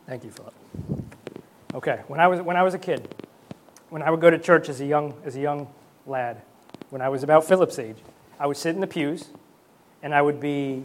Thank 0.06 0.24
you, 0.24 0.30
Philip. 0.30 0.54
Okay, 1.72 2.00
when 2.08 2.20
I 2.20 2.26
was 2.26 2.42
when 2.42 2.56
I 2.56 2.64
was 2.64 2.74
a 2.74 2.78
kid, 2.78 3.14
when 3.88 4.02
I 4.02 4.10
would 4.10 4.20
go 4.20 4.28
to 4.28 4.38
church 4.38 4.68
as 4.68 4.80
a 4.82 4.86
young 4.86 5.14
as 5.24 5.36
a 5.36 5.40
young 5.40 5.72
lad, 6.06 6.42
when 6.90 7.00
I 7.00 7.08
was 7.08 7.22
about 7.22 7.46
Philip's 7.46 7.78
age, 7.78 7.96
I 8.42 8.46
would 8.46 8.56
sit 8.56 8.74
in 8.74 8.80
the 8.80 8.88
pews, 8.88 9.28
and 10.02 10.12
I 10.12 10.20
would 10.20 10.40
be 10.40 10.82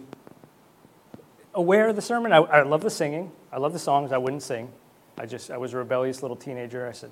aware 1.55 1.89
of 1.89 1.95
the 1.95 2.03
sermon. 2.03 2.31
I, 2.31 2.37
I 2.37 2.61
love 2.61 2.83
the 2.83 2.91
singing. 2.91 3.31
I 3.51 3.57
love 3.57 3.73
the 3.73 3.79
songs. 3.79 4.11
I 4.11 4.19
wouldn't 4.19 4.43
sing. 4.43 4.71
I 5.17 5.25
just 5.25 5.49
I 5.49 5.57
was 5.57 5.73
a 5.73 5.77
rebellious 5.77 6.21
little 6.21 6.37
teenager. 6.37 6.87
I 6.87 6.91
said, 6.91 7.09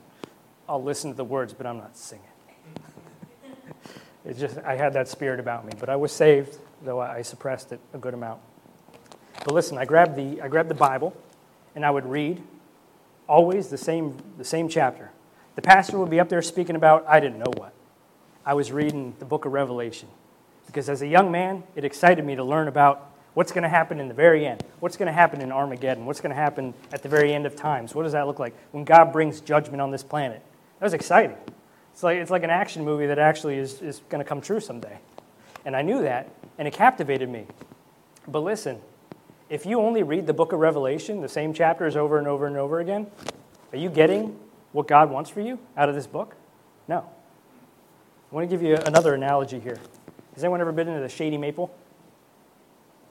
I'll 0.70 0.84
listen 0.84 1.10
to 1.10 1.18
the 1.18 1.24
words, 1.24 1.52
but 1.52 1.66
I'm 1.66 1.78
not 1.78 1.98
singing. 1.98 2.28
it 4.26 4.38
just 4.38 4.60
I 4.60 4.76
had 4.76 4.94
that 4.94 5.08
spirit 5.08 5.40
about 5.40 5.66
me. 5.66 5.72
But 5.80 5.90
I 5.90 5.96
was 5.96 6.12
saved, 6.12 6.60
though 6.84 7.00
I 7.00 7.24
suppressed 7.24 7.72
it 7.72 7.80
a 7.96 7.98
good 7.98 8.14
amount. 8.14 8.40
But 9.44 9.52
listen, 9.52 9.80
I 9.80 9.86
grabbed 9.86 10.16
the 10.16 10.44
I 10.44 10.48
grabbed 10.48 10.70
the 10.70 10.76
Bible, 10.76 11.18
and 11.74 11.84
I 11.84 11.90
would 11.90 12.06
read 12.06 12.44
always 13.28 13.70
the 13.70 13.80
same 13.80 14.16
the 14.38 14.46
same 14.46 14.70
chapter. 14.70 15.10
The 15.56 15.64
pastor 15.64 15.98
would 15.98 16.12
be 16.12 16.20
up 16.20 16.30
there 16.30 16.44
speaking 16.44 16.76
about 16.76 17.04
I 17.08 17.20
didn't 17.20 17.40
know 17.40 17.52
what. 17.58 17.74
I 18.46 18.54
was 18.54 18.72
reading 18.72 19.16
the 19.18 19.26
book 19.26 19.46
of 19.46 19.52
Revelation 19.52 20.08
because 20.76 20.90
as 20.90 21.02
a 21.02 21.08
young 21.08 21.32
man, 21.32 21.64
it 21.78 21.86
excited 21.86 22.26
me 22.26 22.36
to 22.36 22.44
learn 22.44 22.68
about 22.68 23.16
What's 23.36 23.52
going 23.52 23.64
to 23.64 23.70
happen 23.70 24.00
in 24.00 24.08
the 24.08 24.14
very 24.14 24.48
end? 24.48 24.64
What's 24.80 24.96
going 24.96 25.08
to 25.08 25.14
happen 25.14 25.42
in 25.42 25.52
Armageddon? 25.52 26.06
What's 26.06 26.22
going 26.22 26.30
to 26.30 26.42
happen 26.42 26.74
at 26.94 27.04
the 27.04 27.10
very 27.10 27.34
end 27.34 27.46
of 27.46 27.54
times? 27.54 27.94
What 27.94 28.04
does 28.04 28.14
that 28.14 28.28
look 28.28 28.40
like 28.40 28.56
when 28.72 28.86
God 28.86 29.12
brings 29.12 29.42
judgment 29.42 29.82
on 29.82 29.92
this 29.92 30.04
planet? 30.04 30.42
That 30.80 30.86
was 30.86 30.94
exciting. 30.94 31.36
It's 31.92 32.02
like, 32.02 32.18
it's 32.18 32.32
like 32.32 32.44
an 32.44 32.50
action 32.50 32.86
movie 32.86 33.08
that 33.08 33.20
actually 33.20 33.58
is, 33.58 33.82
is 33.82 34.02
going 34.08 34.24
to 34.24 34.28
come 34.28 34.40
true 34.40 34.62
someday. 34.62 35.00
And 35.66 35.76
I 35.76 35.82
knew 35.82 36.02
that, 36.04 36.30
and 36.58 36.66
it 36.66 36.74
captivated 36.74 37.28
me. 37.28 37.46
But 38.26 38.40
listen, 38.40 38.80
if 39.50 39.66
you 39.66 39.82
only 39.82 40.02
read 40.02 40.28
the 40.28 40.34
book 40.34 40.54
of 40.54 40.60
Revelation, 40.60 41.20
the 41.20 41.28
same 41.28 41.54
chapters 41.54 41.98
over 41.98 42.18
and 42.18 42.30
over 42.30 42.48
and 42.48 42.56
over 42.56 42.80
again, 42.80 43.08
are 43.74 43.78
you 43.78 43.90
getting 43.90 44.40
what 44.72 44.88
God 44.88 45.10
wants 45.10 45.30
for 45.30 45.42
you 45.42 45.60
out 45.76 45.90
of 45.90 45.96
this 45.96 46.08
book? 46.08 46.36
No. 46.88 47.00
I 48.32 48.36
want 48.36 48.50
to 48.50 48.56
give 48.56 48.64
you 48.66 48.78
another 48.78 49.14
analogy 49.14 49.60
here. 49.60 49.78
Has 50.36 50.44
anyone 50.44 50.62
ever 50.62 50.72
been 50.72 50.88
into 50.88 51.02
the 51.02 51.10
Shady 51.10 51.38
Maple? 51.38 51.74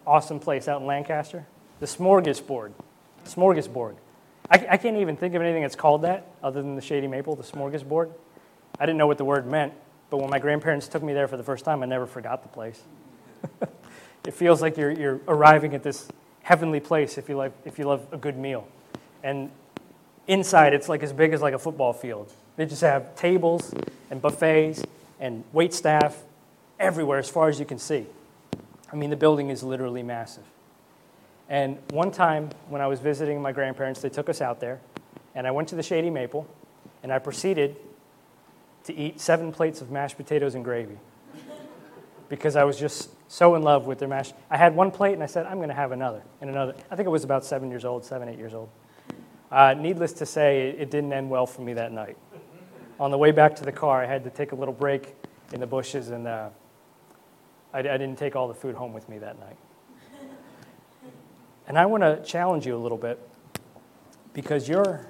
awesome 0.07 0.41
place 0.41 0.69
out 0.69 0.81
in 0.81 0.87
Lancaster. 0.87 1.47
The 1.81 1.87
Smorgasbord. 1.87 2.73
Smorgasbord. 3.25 3.97
I, 4.51 4.67
I 4.71 4.77
can't 4.77 4.99
even 4.99 5.17
think 5.17 5.35
of 5.35 5.43
anything 5.43 5.63
that's 5.63 5.77
called 5.77 6.03
that 6.03 6.27
other 6.43 6.61
than 6.63 6.77
the 6.77 6.83
Shady 6.83 7.07
Maple, 7.07 7.35
the 7.35 7.43
Smorgasbord. 7.43 8.13
I 8.79 8.87
didn't 8.87 8.99
know 8.99 9.07
what 9.07 9.19
the 9.19 9.25
word 9.25 9.47
meant, 9.47 9.73
but 10.11 10.19
when 10.19 10.31
my 10.31 10.39
grandparents 10.39 10.89
took 10.89 11.03
me 11.03 11.13
there 11.13 11.29
for 11.29 11.37
the 11.37 11.43
first 11.43 11.65
time, 11.65 11.83
I 11.83 11.87
never 11.87 12.07
forgot 12.07 12.43
the 12.43 12.49
place. 12.49 12.83
it 14.27 14.35
feels 14.35 14.61
like 14.61 14.77
you're, 14.77 14.91
you're 14.91 15.21
arriving 15.27 15.75
at 15.75 15.83
this 15.83 16.09
heavenly 16.43 16.81
place 16.81 17.17
if 17.17 17.29
you, 17.29 17.37
like, 17.37 17.53
if 17.65 17.79
you 17.79 17.87
love 17.87 18.07
a 18.13 18.19
good 18.19 18.37
meal. 18.37 18.69
And 19.23 19.51
inside, 20.27 20.75
it's 20.75 20.89
like 20.89 21.03
as 21.03 21.13
big 21.13 21.33
as 21.33 21.41
like 21.41 21.55
a 21.55 21.59
football 21.59 21.93
field. 21.93 22.31
They 22.57 22.67
just 22.67 22.83
have 22.83 23.17
tables 23.17 23.73
and 24.11 24.21
buffets 24.21 24.83
and 25.19 25.45
wait 25.53 25.73
staff 25.73 26.23
everywhere 26.79 27.19
as 27.19 27.29
far 27.29 27.49
as 27.49 27.59
you 27.59 27.67
can 27.67 27.79
see. 27.79 28.07
I 28.93 28.97
mean, 28.97 29.11
the 29.11 29.17
building 29.17 29.49
is 29.51 29.63
literally 29.63 30.03
massive. 30.03 30.45
And 31.49 31.79
one 31.91 32.11
time 32.11 32.51
when 32.69 32.81
I 32.81 32.87
was 32.87 33.01
visiting 33.01 33.41
my 33.43 33.53
grandparents, 33.53 34.01
they 34.01 34.09
took 34.09 34.29
us 34.29 34.41
out 34.41 34.61
there, 34.61 34.81
and 35.35 35.47
I 35.47 35.51
went 35.51 35.69
to 35.69 35.75
the 35.75 35.83
Shady 35.83 36.11
Maple, 36.11 36.47
and 37.03 37.13
I 37.13 37.19
proceeded 37.19 37.77
to 38.85 38.95
eat 38.95 39.21
seven 39.21 39.53
plates 39.53 39.81
of 39.81 39.91
mashed 39.91 40.17
potatoes 40.17 40.55
and 40.55 40.65
gravy 40.65 40.99
because 42.29 42.57
I 42.57 42.65
was 42.65 42.79
just 42.79 43.11
so 43.29 43.55
in 43.55 43.63
love 43.63 43.87
with 43.87 43.99
their 43.99 44.09
mash. 44.09 44.33
I 44.51 44.57
had 44.57 44.75
one 44.75 44.91
plate, 44.91 45.15
and 45.15 45.23
I 45.23 45.27
said, 45.27 45.47
I'm 45.47 45.57
going 45.57 45.69
to 45.69 45.75
have 45.75 45.93
another 45.93 46.23
and 46.41 46.49
another. 46.49 46.75
I 46.91 46.97
think 46.97 47.07
I 47.07 47.11
was 47.11 47.25
about 47.25 47.45
seven 47.45 47.71
years 47.71 47.85
old, 47.85 48.05
seven, 48.05 48.29
eight 48.29 48.39
years 48.39 48.55
old. 48.55 48.69
Uh, 49.51 49.75
needless 49.75 50.13
to 50.15 50.27
say, 50.27 50.71
it 50.71 50.91
didn't 50.91 51.13
end 51.13 51.29
well 51.31 51.47
for 51.47 51.63
me 51.63 51.75
that 51.75 51.93
night. 51.93 52.17
On 52.99 53.11
the 53.11 53.19
way 53.19 53.33
back 53.33 53.57
to 53.57 53.65
the 53.65 53.73
car, 53.73 54.03
I 54.03 54.07
had 54.07 54.25
to 54.25 54.31
take 54.31 54.53
a 54.53 54.55
little 54.55 54.75
break 54.75 55.15
in 55.53 55.61
the 55.61 55.67
bushes 55.67 56.11
and. 56.11 56.27
Uh, 56.27 56.49
I, 57.75 57.81
I 57.81 57.83
didn't 57.83 58.17
take 58.17 58.37
all 58.37 58.49
the 58.49 58.55
food 58.55 58.77
home 58.77 58.93
with 58.95 59.09
me 59.09 59.19
that 59.19 59.39
night. 59.39 59.57
And 61.67 61.79
I 61.79 61.87
want 61.87 62.03
to 62.03 62.23
challenge 62.25 62.67
you 62.67 62.77
a 62.77 62.79
little 62.79 62.99
bit 62.99 63.19
because 64.33 64.69
your, 64.69 65.07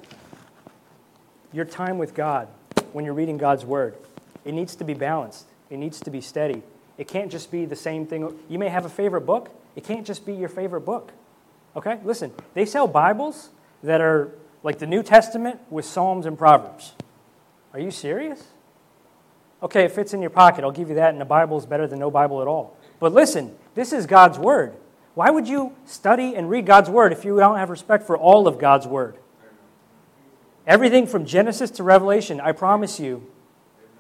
your 1.53 1.65
time 1.65 1.99
with 1.99 2.15
God, 2.15 2.49
when 2.93 3.05
you're 3.05 3.15
reading 3.15 3.37
God's 3.37 3.65
Word, 3.65 3.97
it 4.45 4.53
needs 4.53 4.77
to 4.77 4.85
be 4.85 4.95
balanced. 4.95 5.47
It 5.69 5.79
needs 5.79 6.01
to 6.01 6.11
be 6.11 6.21
steady. 6.21 6.63
It 6.97 7.09
can't 7.09 7.31
just 7.31 7.51
be 7.51 7.65
the 7.65 7.77
same 7.77 8.07
thing. 8.07 8.39
You 8.49 8.59
may 8.59 8.69
have 8.69 8.85
a 8.85 8.89
favorite 8.89 9.23
book, 9.23 9.51
it 9.77 9.85
can't 9.85 10.07
just 10.07 10.25
be 10.25 10.33
your 10.33 10.49
favorite 10.49 10.83
book. 10.83 11.13
Okay? 11.77 11.99
Listen, 12.05 12.33
they 12.55 12.65
sell 12.65 12.87
Bibles 12.87 13.51
that 13.83 14.01
are 14.01 14.31
like 14.63 14.79
the 14.79 14.87
New 14.87 15.03
Testament 15.03 15.61
with 15.71 15.85
Psalms 15.85 16.25
and 16.25 16.39
Proverbs. 16.39 16.93
Are 17.73 17.81
you 17.81 17.91
serious? 17.91 18.45
Okay, 19.65 19.85
it 19.85 19.93
fits 19.93 20.13
in 20.13 20.21
your 20.21 20.31
pocket. 20.31 20.63
I'll 20.63 20.71
give 20.71 20.91
you 20.91 20.97
that, 20.97 21.11
and 21.11 21.21
the 21.21 21.25
Bible 21.25 21.57
is 21.57 21.65
better 21.65 21.87
than 21.87 21.99
no 21.99 22.11
Bible 22.11 22.43
at 22.43 22.47
all. 22.47 22.77
But 23.01 23.15
listen, 23.15 23.57
this 23.75 23.95
is 23.95 24.05
God's 24.05 24.39
Word. 24.39 24.77
Why 25.15 25.31
would 25.31 25.49
you 25.49 25.73
study 25.87 26.37
and 26.37 26.51
read 26.51 26.67
God's 26.67 26.91
Word 26.91 27.13
if 27.13 27.25
you 27.25 27.39
don't 27.39 27.57
have 27.57 27.71
respect 27.71 28.07
for 28.07 28.19
all 28.19 28.47
of 28.47 28.59
God's 28.59 28.87
Word? 28.87 29.17
Everything 30.67 31.07
from 31.07 31.25
Genesis 31.25 31.71
to 31.73 31.83
Revelation, 31.83 32.43
I 32.43 32.53
promise 32.53 33.01
you, 33.01 33.27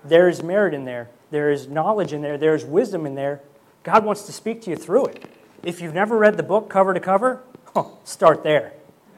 there 0.04 0.28
is 0.28 0.42
merit 0.42 0.74
in 0.74 0.84
there. 0.84 1.08
There 1.30 1.50
is 1.50 1.66
knowledge 1.66 2.12
in 2.12 2.20
there. 2.20 2.36
There 2.36 2.54
is 2.54 2.66
wisdom 2.66 3.06
in 3.06 3.14
there. 3.14 3.40
God 3.84 4.04
wants 4.04 4.24
to 4.26 4.32
speak 4.32 4.60
to 4.62 4.70
you 4.70 4.76
through 4.76 5.06
it. 5.06 5.24
If 5.62 5.80
you've 5.80 5.94
never 5.94 6.18
read 6.18 6.36
the 6.36 6.42
book 6.42 6.68
cover 6.68 6.92
to 6.92 7.00
cover, 7.00 7.42
start 8.04 8.42
there. 8.42 8.74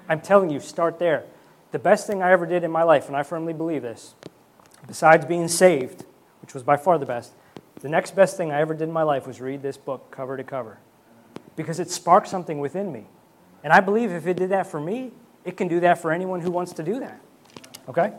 I'm 0.08 0.20
telling 0.20 0.50
you, 0.50 0.60
start 0.60 1.00
there. 1.00 1.24
The 1.72 1.80
best 1.80 2.06
thing 2.06 2.22
I 2.22 2.30
ever 2.30 2.46
did 2.46 2.62
in 2.62 2.70
my 2.70 2.84
life, 2.84 3.08
and 3.08 3.16
I 3.16 3.24
firmly 3.24 3.52
believe 3.52 3.82
this, 3.82 4.14
besides 4.86 5.24
being 5.24 5.48
saved, 5.48 6.04
which 6.46 6.54
was 6.54 6.62
by 6.62 6.76
far 6.76 6.96
the 6.96 7.04
best. 7.04 7.32
The 7.80 7.88
next 7.88 8.14
best 8.14 8.36
thing 8.36 8.52
I 8.52 8.60
ever 8.60 8.72
did 8.72 8.84
in 8.84 8.92
my 8.92 9.02
life 9.02 9.26
was 9.26 9.40
read 9.40 9.62
this 9.62 9.76
book 9.76 10.12
cover 10.12 10.36
to 10.36 10.44
cover 10.44 10.78
because 11.56 11.80
it 11.80 11.90
sparked 11.90 12.28
something 12.28 12.60
within 12.60 12.92
me. 12.92 13.06
And 13.64 13.72
I 13.72 13.80
believe 13.80 14.12
if 14.12 14.28
it 14.28 14.36
did 14.36 14.50
that 14.50 14.68
for 14.68 14.78
me, 14.78 15.10
it 15.44 15.56
can 15.56 15.66
do 15.66 15.80
that 15.80 15.98
for 15.98 16.12
anyone 16.12 16.40
who 16.40 16.52
wants 16.52 16.72
to 16.74 16.84
do 16.84 17.00
that. 17.00 17.20
Okay? 17.88 18.12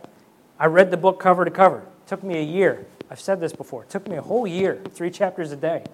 I 0.60 0.66
read 0.66 0.92
the 0.92 0.98
book 0.98 1.22
cover 1.22 1.46
to 1.46 1.52
cover. 1.52 1.80
It 1.80 2.08
took 2.08 2.22
me 2.22 2.38
a 2.38 2.44
year. 2.44 2.86
I've 3.10 3.22
said 3.22 3.40
this 3.40 3.54
before. 3.54 3.84
It 3.84 3.90
took 3.90 4.10
me 4.10 4.18
a 4.18 4.22
whole 4.22 4.46
year, 4.46 4.82
three 4.92 5.10
chapters 5.10 5.54
a 5.54 5.56
day. 5.56 5.86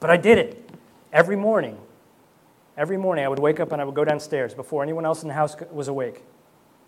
But 0.00 0.08
I 0.08 0.16
did 0.16 0.38
it 0.38 0.70
every 1.12 1.36
morning. 1.36 1.76
Every 2.78 2.96
morning 2.96 3.22
I 3.22 3.28
would 3.28 3.38
wake 3.38 3.60
up 3.60 3.70
and 3.70 3.82
I 3.82 3.84
would 3.84 3.94
go 3.94 4.04
downstairs 4.06 4.54
before 4.54 4.82
anyone 4.82 5.04
else 5.04 5.20
in 5.20 5.28
the 5.28 5.34
house 5.34 5.56
was 5.70 5.88
awake. 5.88 6.22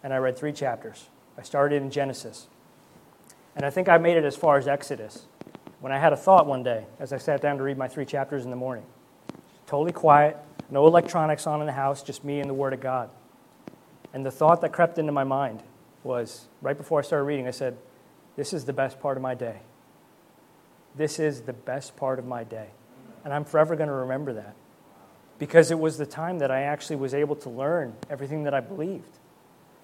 And 0.02 0.14
I 0.14 0.16
read 0.16 0.38
three 0.38 0.52
chapters. 0.52 1.10
I 1.36 1.42
started 1.42 1.82
in 1.82 1.90
Genesis. 1.90 2.46
And 3.58 3.66
I 3.66 3.70
think 3.70 3.88
I 3.88 3.98
made 3.98 4.16
it 4.16 4.24
as 4.24 4.36
far 4.36 4.56
as 4.56 4.68
Exodus 4.68 5.26
when 5.80 5.90
I 5.90 5.98
had 5.98 6.12
a 6.12 6.16
thought 6.16 6.46
one 6.46 6.62
day 6.62 6.86
as 7.00 7.12
I 7.12 7.18
sat 7.18 7.42
down 7.42 7.58
to 7.58 7.64
read 7.64 7.76
my 7.76 7.88
three 7.88 8.04
chapters 8.04 8.44
in 8.44 8.50
the 8.50 8.56
morning. 8.56 8.84
Totally 9.66 9.90
quiet, 9.90 10.36
no 10.70 10.86
electronics 10.86 11.44
on 11.44 11.58
in 11.58 11.66
the 11.66 11.72
house, 11.72 12.04
just 12.04 12.22
me 12.22 12.38
and 12.38 12.48
the 12.48 12.54
Word 12.54 12.72
of 12.72 12.80
God. 12.80 13.10
And 14.14 14.24
the 14.24 14.30
thought 14.30 14.60
that 14.60 14.72
crept 14.72 14.96
into 14.96 15.10
my 15.10 15.24
mind 15.24 15.64
was 16.04 16.46
right 16.62 16.76
before 16.76 17.00
I 17.00 17.02
started 17.02 17.24
reading, 17.24 17.48
I 17.48 17.50
said, 17.50 17.76
This 18.36 18.52
is 18.52 18.64
the 18.64 18.72
best 18.72 19.00
part 19.00 19.16
of 19.16 19.24
my 19.24 19.34
day. 19.34 19.58
This 20.94 21.18
is 21.18 21.40
the 21.40 21.52
best 21.52 21.96
part 21.96 22.20
of 22.20 22.24
my 22.24 22.44
day. 22.44 22.68
And 23.24 23.34
I'm 23.34 23.44
forever 23.44 23.74
going 23.74 23.88
to 23.88 23.94
remember 23.94 24.34
that 24.34 24.54
because 25.40 25.72
it 25.72 25.80
was 25.80 25.98
the 25.98 26.06
time 26.06 26.38
that 26.38 26.52
I 26.52 26.62
actually 26.62 26.96
was 26.96 27.12
able 27.12 27.34
to 27.34 27.50
learn 27.50 27.96
everything 28.08 28.44
that 28.44 28.54
I 28.54 28.60
believed. 28.60 29.18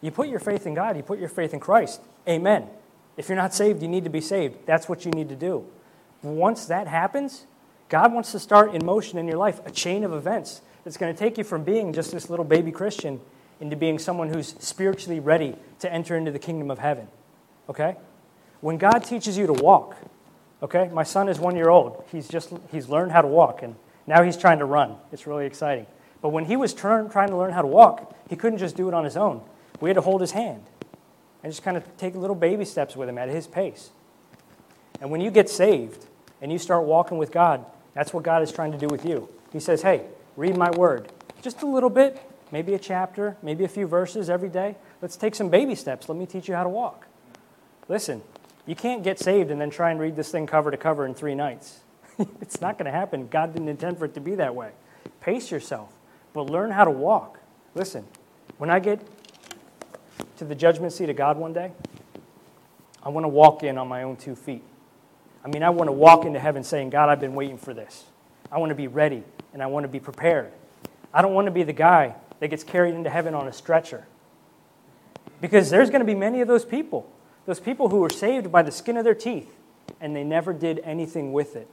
You 0.00 0.12
put 0.12 0.28
your 0.28 0.38
faith 0.38 0.64
in 0.64 0.74
God, 0.74 0.96
you 0.96 1.02
put 1.02 1.18
your 1.18 1.28
faith 1.28 1.52
in 1.52 1.58
Christ. 1.58 2.00
Amen. 2.28 2.68
If 3.16 3.28
you're 3.28 3.36
not 3.36 3.54
saved, 3.54 3.82
you 3.82 3.88
need 3.88 4.04
to 4.04 4.10
be 4.10 4.20
saved. 4.20 4.66
That's 4.66 4.88
what 4.88 5.04
you 5.04 5.10
need 5.10 5.28
to 5.28 5.36
do. 5.36 5.64
Once 6.22 6.66
that 6.66 6.86
happens, 6.86 7.46
God 7.88 8.12
wants 8.12 8.32
to 8.32 8.38
start 8.38 8.74
in 8.74 8.84
motion 8.84 9.18
in 9.18 9.28
your 9.28 9.36
life 9.36 9.60
a 9.66 9.70
chain 9.70 10.04
of 10.04 10.12
events 10.12 10.62
that's 10.82 10.96
going 10.96 11.14
to 11.14 11.18
take 11.18 11.38
you 11.38 11.44
from 11.44 11.64
being 11.64 11.92
just 11.92 12.12
this 12.12 12.28
little 12.28 12.44
baby 12.44 12.72
Christian 12.72 13.20
into 13.60 13.76
being 13.76 13.98
someone 13.98 14.28
who's 14.28 14.54
spiritually 14.58 15.20
ready 15.20 15.54
to 15.78 15.92
enter 15.92 16.16
into 16.16 16.30
the 16.30 16.38
kingdom 16.38 16.70
of 16.70 16.78
heaven. 16.78 17.06
Okay? 17.68 17.96
When 18.60 18.78
God 18.78 19.00
teaches 19.00 19.38
you 19.38 19.46
to 19.46 19.52
walk, 19.52 19.96
okay? 20.62 20.88
My 20.92 21.02
son 21.02 21.28
is 21.28 21.38
one 21.38 21.56
year 21.56 21.68
old. 21.68 22.04
He's 22.10 22.26
just 22.28 22.52
he's 22.72 22.88
learned 22.88 23.12
how 23.12 23.22
to 23.22 23.28
walk, 23.28 23.62
and 23.62 23.76
now 24.06 24.22
he's 24.22 24.36
trying 24.36 24.58
to 24.58 24.64
run. 24.64 24.96
It's 25.12 25.26
really 25.26 25.46
exciting. 25.46 25.86
But 26.20 26.30
when 26.30 26.46
he 26.46 26.56
was 26.56 26.72
trying 26.72 27.10
to 27.10 27.36
learn 27.36 27.52
how 27.52 27.62
to 27.62 27.68
walk, 27.68 28.14
he 28.28 28.36
couldn't 28.36 28.58
just 28.58 28.76
do 28.76 28.88
it 28.88 28.94
on 28.94 29.04
his 29.04 29.16
own. 29.16 29.42
We 29.80 29.90
had 29.90 29.96
to 29.96 30.00
hold 30.00 30.20
his 30.20 30.30
hand 30.30 30.64
and 31.44 31.52
just 31.52 31.62
kind 31.62 31.76
of 31.76 31.84
take 31.98 32.14
little 32.14 32.34
baby 32.34 32.64
steps 32.64 32.96
with 32.96 33.06
him 33.06 33.18
at 33.18 33.28
his 33.28 33.46
pace. 33.46 33.90
And 35.00 35.10
when 35.10 35.20
you 35.20 35.30
get 35.30 35.50
saved 35.50 36.06
and 36.40 36.50
you 36.50 36.58
start 36.58 36.84
walking 36.84 37.18
with 37.18 37.30
God, 37.30 37.66
that's 37.92 38.14
what 38.14 38.24
God 38.24 38.42
is 38.42 38.50
trying 38.50 38.72
to 38.72 38.78
do 38.78 38.86
with 38.86 39.04
you. 39.04 39.28
He 39.52 39.60
says, 39.60 39.82
Hey, 39.82 40.06
read 40.36 40.56
my 40.56 40.70
word. 40.70 41.12
Just 41.42 41.60
a 41.60 41.66
little 41.66 41.90
bit, 41.90 42.18
maybe 42.50 42.72
a 42.72 42.78
chapter, 42.78 43.36
maybe 43.42 43.62
a 43.62 43.68
few 43.68 43.86
verses 43.86 44.30
every 44.30 44.48
day. 44.48 44.76
Let's 45.02 45.16
take 45.16 45.34
some 45.34 45.50
baby 45.50 45.74
steps. 45.74 46.08
Let 46.08 46.16
me 46.16 46.24
teach 46.24 46.48
you 46.48 46.54
how 46.54 46.62
to 46.62 46.70
walk. 46.70 47.06
Listen, 47.88 48.22
you 48.66 48.74
can't 48.74 49.02
get 49.02 49.18
saved 49.18 49.50
and 49.50 49.60
then 49.60 49.68
try 49.68 49.90
and 49.90 50.00
read 50.00 50.16
this 50.16 50.30
thing 50.30 50.46
cover 50.46 50.70
to 50.70 50.78
cover 50.78 51.04
in 51.04 51.12
three 51.12 51.34
nights. 51.34 51.80
it's 52.40 52.62
not 52.62 52.78
going 52.78 52.86
to 52.86 52.98
happen. 52.98 53.28
God 53.28 53.52
didn't 53.52 53.68
intend 53.68 53.98
for 53.98 54.06
it 54.06 54.14
to 54.14 54.20
be 54.20 54.34
that 54.36 54.54
way. 54.54 54.70
Pace 55.20 55.50
yourself, 55.50 55.92
but 56.32 56.44
learn 56.44 56.70
how 56.70 56.84
to 56.84 56.90
walk. 56.90 57.38
Listen, 57.74 58.06
when 58.56 58.70
I 58.70 58.78
get 58.78 59.06
to 60.36 60.44
the 60.44 60.54
judgment 60.54 60.92
seat 60.92 61.10
of 61.10 61.16
God 61.16 61.36
one 61.36 61.52
day, 61.52 61.72
I 63.02 63.08
want 63.08 63.24
to 63.24 63.28
walk 63.28 63.62
in 63.62 63.78
on 63.78 63.88
my 63.88 64.02
own 64.02 64.16
two 64.16 64.34
feet. 64.34 64.62
I 65.44 65.48
mean, 65.48 65.62
I 65.62 65.70
want 65.70 65.88
to 65.88 65.92
walk 65.92 66.24
into 66.24 66.40
heaven 66.40 66.64
saying, 66.64 66.90
God, 66.90 67.08
I've 67.08 67.20
been 67.20 67.34
waiting 67.34 67.58
for 67.58 67.74
this. 67.74 68.04
I 68.50 68.58
want 68.58 68.70
to 68.70 68.74
be 68.74 68.88
ready 68.88 69.22
and 69.52 69.62
I 69.62 69.66
want 69.66 69.84
to 69.84 69.88
be 69.88 70.00
prepared. 70.00 70.52
I 71.12 71.22
don't 71.22 71.34
want 71.34 71.46
to 71.46 71.50
be 71.50 71.62
the 71.62 71.72
guy 71.72 72.14
that 72.40 72.48
gets 72.48 72.64
carried 72.64 72.94
into 72.94 73.10
heaven 73.10 73.34
on 73.34 73.46
a 73.46 73.52
stretcher. 73.52 74.06
Because 75.40 75.70
there's 75.70 75.90
going 75.90 76.00
to 76.00 76.06
be 76.06 76.14
many 76.14 76.40
of 76.40 76.48
those 76.48 76.64
people, 76.64 77.10
those 77.46 77.60
people 77.60 77.88
who 77.90 77.98
were 77.98 78.10
saved 78.10 78.50
by 78.50 78.62
the 78.62 78.72
skin 78.72 78.96
of 78.96 79.04
their 79.04 79.14
teeth, 79.14 79.54
and 80.00 80.16
they 80.16 80.24
never 80.24 80.52
did 80.52 80.80
anything 80.80 81.32
with 81.32 81.56
it. 81.56 81.68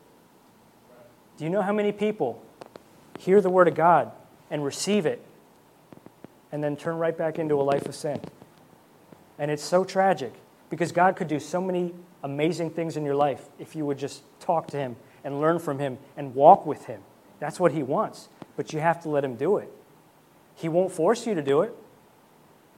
Do 1.38 1.46
you 1.46 1.50
know 1.50 1.62
how 1.62 1.72
many 1.72 1.92
people 1.92 2.44
hear 3.20 3.42
the 3.42 3.50
Word 3.50 3.68
of 3.68 3.76
God 3.76 4.12
and 4.50 4.64
receive 4.64 5.06
it 5.06 5.24
and 6.52 6.64
then 6.64 6.76
turn 6.76 6.98
right 6.98 7.18
back 7.18 7.40
into 7.40 7.56
a 7.56 7.64
life 7.64 7.86
of 7.86 7.96
sin? 7.96 8.20
And 9.40 9.50
it's 9.50 9.64
so 9.64 9.84
tragic 9.84 10.34
because 10.70 10.92
God 10.92 11.16
could 11.16 11.28
do 11.28 11.40
so 11.40 11.62
many 11.62 11.94
amazing 12.24 12.72
things 12.72 12.98
in 12.98 13.06
your 13.06 13.16
life 13.16 13.44
if 13.60 13.76
you 13.76 13.86
would 13.86 13.98
just 13.98 14.24
talk 14.40 14.68
to 14.68 14.78
Him 14.78 14.96
and 15.24 15.40
learn 15.40 15.60
from 15.60 15.80
Him 15.80 15.98
and 16.16 16.36
walk 16.36 16.66
with 16.66 16.86
Him. 16.86 17.02
That's 17.40 17.60
what 17.60 17.72
He 17.72 17.84
wants, 17.84 18.30
but 18.56 18.74
you 18.74 18.80
have 18.80 19.02
to 19.04 19.10
let 19.10 19.24
Him 19.24 19.36
do 19.36 19.58
it. 19.58 19.72
He 20.56 20.70
won't 20.70 20.92
force 20.92 21.26
you 21.26 21.34
to 21.36 21.42
do 21.42 21.62
it. 21.62 21.76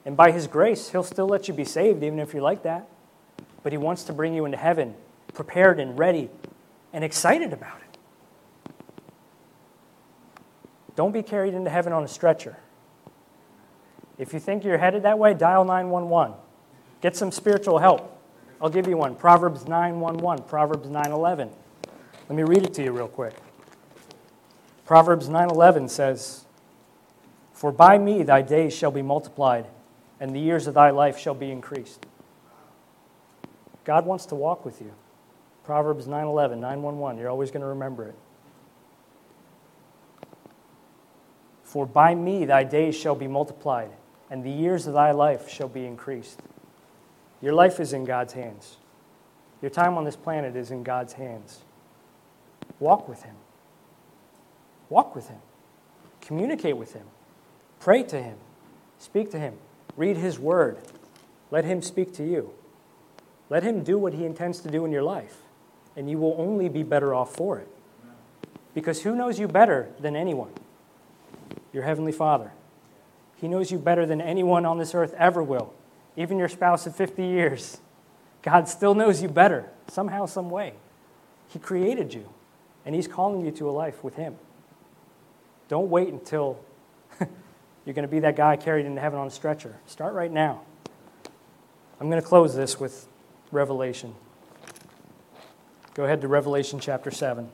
And 0.06 0.16
by 0.16 0.30
His 0.32 0.46
grace, 0.46 0.90
He'll 0.90 1.02
still 1.02 1.26
let 1.26 1.48
you 1.48 1.54
be 1.54 1.64
saved, 1.64 2.02
even 2.02 2.18
if 2.18 2.32
you're 2.32 2.42
like 2.42 2.62
that. 2.62 2.88
But 3.62 3.72
He 3.72 3.78
wants 3.78 4.04
to 4.04 4.12
bring 4.12 4.34
you 4.34 4.44
into 4.44 4.58
heaven 4.58 4.94
prepared 5.34 5.80
and 5.80 5.98
ready 5.98 6.30
and 6.92 7.04
excited 7.04 7.52
about 7.52 7.78
it. 7.78 7.98
Don't 10.96 11.12
be 11.12 11.22
carried 11.22 11.54
into 11.54 11.70
heaven 11.70 11.92
on 11.92 12.04
a 12.04 12.08
stretcher. 12.08 12.56
If 14.18 14.32
you 14.32 14.40
think 14.40 14.64
you're 14.64 14.78
headed 14.78 15.02
that 15.02 15.18
way, 15.18 15.34
dial 15.34 15.64
911. 15.64 16.34
Get 17.00 17.16
some 17.16 17.32
spiritual 17.32 17.78
help. 17.78 18.10
I'll 18.60 18.70
give 18.70 18.86
you 18.86 18.96
one. 18.96 19.14
Proverbs 19.14 19.64
9:11, 19.66 20.46
Proverbs 20.46 20.88
9:11. 20.88 21.50
Let 22.28 22.36
me 22.36 22.42
read 22.44 22.64
it 22.64 22.72
to 22.74 22.82
you 22.82 22.92
real 22.92 23.08
quick. 23.08 23.34
Proverbs 24.86 25.28
9:11 25.28 25.88
says, 25.88 26.44
"For 27.52 27.72
by 27.72 27.98
me 27.98 28.22
thy 28.22 28.42
days 28.42 28.72
shall 28.72 28.90
be 28.90 29.02
multiplied, 29.02 29.66
and 30.20 30.34
the 30.34 30.40
years 30.40 30.66
of 30.66 30.74
thy 30.74 30.90
life 30.90 31.18
shall 31.18 31.34
be 31.34 31.50
increased." 31.50 32.06
God 33.84 34.06
wants 34.06 34.24
to 34.26 34.34
walk 34.34 34.64
with 34.64 34.80
you. 34.80 34.92
Proverbs 35.64 36.06
9:11, 36.06 36.60
911. 36.60 37.18
You're 37.18 37.30
always 37.30 37.50
going 37.50 37.62
to 37.62 37.66
remember 37.66 38.08
it. 38.08 38.14
For 41.62 41.84
by 41.84 42.14
me 42.14 42.44
thy 42.44 42.64
days 42.64 42.94
shall 42.94 43.14
be 43.16 43.26
multiplied, 43.26 43.90
and 44.30 44.44
the 44.44 44.50
years 44.50 44.86
of 44.86 44.94
thy 44.94 45.10
life 45.12 45.48
shall 45.48 45.68
be 45.68 45.84
increased. 45.86 46.40
Your 47.40 47.52
life 47.52 47.80
is 47.80 47.92
in 47.92 48.04
God's 48.04 48.32
hands. 48.32 48.78
Your 49.60 49.70
time 49.70 49.96
on 49.96 50.04
this 50.04 50.16
planet 50.16 50.56
is 50.56 50.70
in 50.70 50.82
God's 50.82 51.14
hands. 51.14 51.60
Walk 52.78 53.08
with 53.08 53.22
Him. 53.22 53.36
Walk 54.88 55.14
with 55.14 55.28
Him. 55.28 55.40
Communicate 56.20 56.76
with 56.76 56.92
Him. 56.92 57.06
Pray 57.80 58.02
to 58.04 58.22
Him. 58.22 58.36
Speak 58.98 59.30
to 59.30 59.38
Him. 59.38 59.54
Read 59.96 60.16
His 60.16 60.38
Word. 60.38 60.78
Let 61.50 61.64
Him 61.64 61.82
speak 61.82 62.12
to 62.14 62.24
you. 62.24 62.52
Let 63.50 63.62
Him 63.62 63.82
do 63.82 63.98
what 63.98 64.14
He 64.14 64.24
intends 64.24 64.60
to 64.60 64.70
do 64.70 64.84
in 64.84 64.92
your 64.92 65.02
life, 65.02 65.36
and 65.96 66.10
you 66.10 66.18
will 66.18 66.34
only 66.38 66.68
be 66.68 66.82
better 66.82 67.14
off 67.14 67.34
for 67.34 67.58
it. 67.58 67.68
Because 68.74 69.02
who 69.02 69.14
knows 69.14 69.38
you 69.38 69.46
better 69.46 69.88
than 70.00 70.16
anyone? 70.16 70.52
Your 71.72 71.84
Heavenly 71.84 72.12
Father. 72.12 72.52
He 73.44 73.48
knows 73.48 73.70
you 73.70 73.78
better 73.78 74.06
than 74.06 74.22
anyone 74.22 74.64
on 74.64 74.78
this 74.78 74.94
earth 74.94 75.12
ever 75.18 75.42
will 75.42 75.74
even 76.16 76.38
your 76.38 76.48
spouse 76.48 76.86
of 76.86 76.96
50 76.96 77.22
years, 77.22 77.76
God 78.40 78.68
still 78.70 78.94
knows 78.94 79.20
you 79.20 79.28
better, 79.28 79.68
somehow, 79.88 80.24
some 80.24 80.48
way. 80.48 80.72
He 81.48 81.58
created 81.58 82.14
you, 82.14 82.32
and 82.86 82.94
He's 82.94 83.06
calling 83.06 83.44
you 83.44 83.50
to 83.52 83.68
a 83.68 83.72
life 83.72 84.02
with 84.02 84.14
Him. 84.14 84.36
Don't 85.68 85.90
wait 85.90 86.08
until 86.08 86.58
you're 87.20 87.94
going 87.94 88.06
to 88.06 88.08
be 88.08 88.20
that 88.20 88.34
guy 88.34 88.56
carried 88.56 88.86
into 88.86 88.98
heaven 88.98 89.18
on 89.18 89.26
a 89.26 89.30
stretcher. 89.30 89.76
Start 89.84 90.14
right 90.14 90.32
now. 90.32 90.62
I'm 92.00 92.08
going 92.08 92.22
to 92.22 92.26
close 92.26 92.56
this 92.56 92.80
with 92.80 93.06
Revelation. 93.52 94.14
Go 95.92 96.04
ahead 96.04 96.22
to 96.22 96.28
Revelation 96.28 96.80
chapter 96.80 97.10
7. 97.10 97.50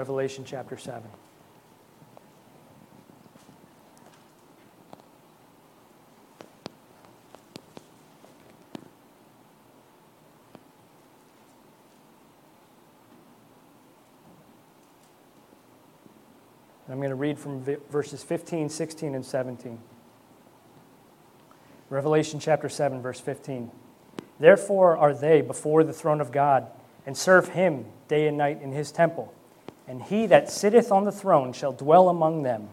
Revelation 0.00 0.46
chapter 0.46 0.78
7. 0.78 1.02
I'm 16.88 16.96
going 16.96 17.10
to 17.10 17.14
read 17.14 17.38
from 17.38 17.62
verses 17.90 18.22
15, 18.22 18.70
16, 18.70 19.14
and 19.14 19.22
17. 19.22 19.78
Revelation 21.90 22.40
chapter 22.40 22.70
7, 22.70 23.02
verse 23.02 23.20
15. 23.20 23.70
Therefore 24.38 24.96
are 24.96 25.12
they 25.12 25.42
before 25.42 25.84
the 25.84 25.92
throne 25.92 26.22
of 26.22 26.32
God, 26.32 26.68
and 27.04 27.14
serve 27.14 27.50
him 27.50 27.84
day 28.08 28.26
and 28.26 28.38
night 28.38 28.62
in 28.62 28.72
his 28.72 28.90
temple. 28.90 29.34
And 29.90 30.00
he 30.00 30.26
that 30.26 30.48
sitteth 30.48 30.92
on 30.92 31.04
the 31.04 31.10
throne 31.10 31.52
shall 31.52 31.72
dwell 31.72 32.08
among 32.08 32.44
them. 32.44 32.68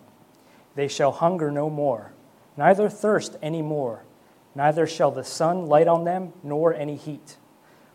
They 0.75 0.87
shall 0.87 1.11
hunger 1.11 1.49
no 1.49 1.67
more, 1.67 2.13
neither 2.55 2.89
thirst 2.89 3.37
any 3.41 3.63
more, 3.63 4.03
neither 4.53 4.85
shall 4.85 5.09
the 5.09 5.23
sun 5.23 5.65
light 5.65 5.87
on 5.87 6.03
them, 6.03 6.33
nor 6.43 6.75
any 6.75 6.95
heat. 6.95 7.37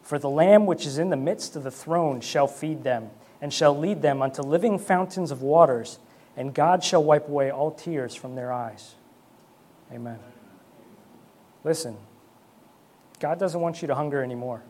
For 0.03 0.19
the 0.19 0.29
Lamb 0.29 0.67
which 0.67 0.85
is 0.85 0.99
in 0.99 1.11
the 1.11 1.17
midst 1.17 1.55
of 1.55 1.63
the 1.63 1.71
throne 1.71 2.21
shall 2.21 2.49
feed 2.49 2.83
them, 2.83 3.11
and 3.41 3.55
shall 3.55 3.79
lead 3.79 4.03
them 4.03 4.23
unto 4.23 4.43
living 4.43 4.77
fountains 4.81 5.31
of 5.31 5.41
waters 5.41 6.01
and 6.37 6.55
God 6.55 6.83
shall 6.83 7.05
wipe 7.05 7.29
away 7.29 7.51
all 7.51 7.71
tears 7.71 8.15
from 8.15 8.35
their 8.35 8.53
eyes. 8.53 8.95
Amen. 9.93 10.19
Listen, 11.63 11.97
God 13.21 13.39
doesn't 13.39 13.61
want 13.61 13.83
you 13.83 13.89
to 13.89 13.95
hunger 13.95 14.23
anymore. 14.23 14.63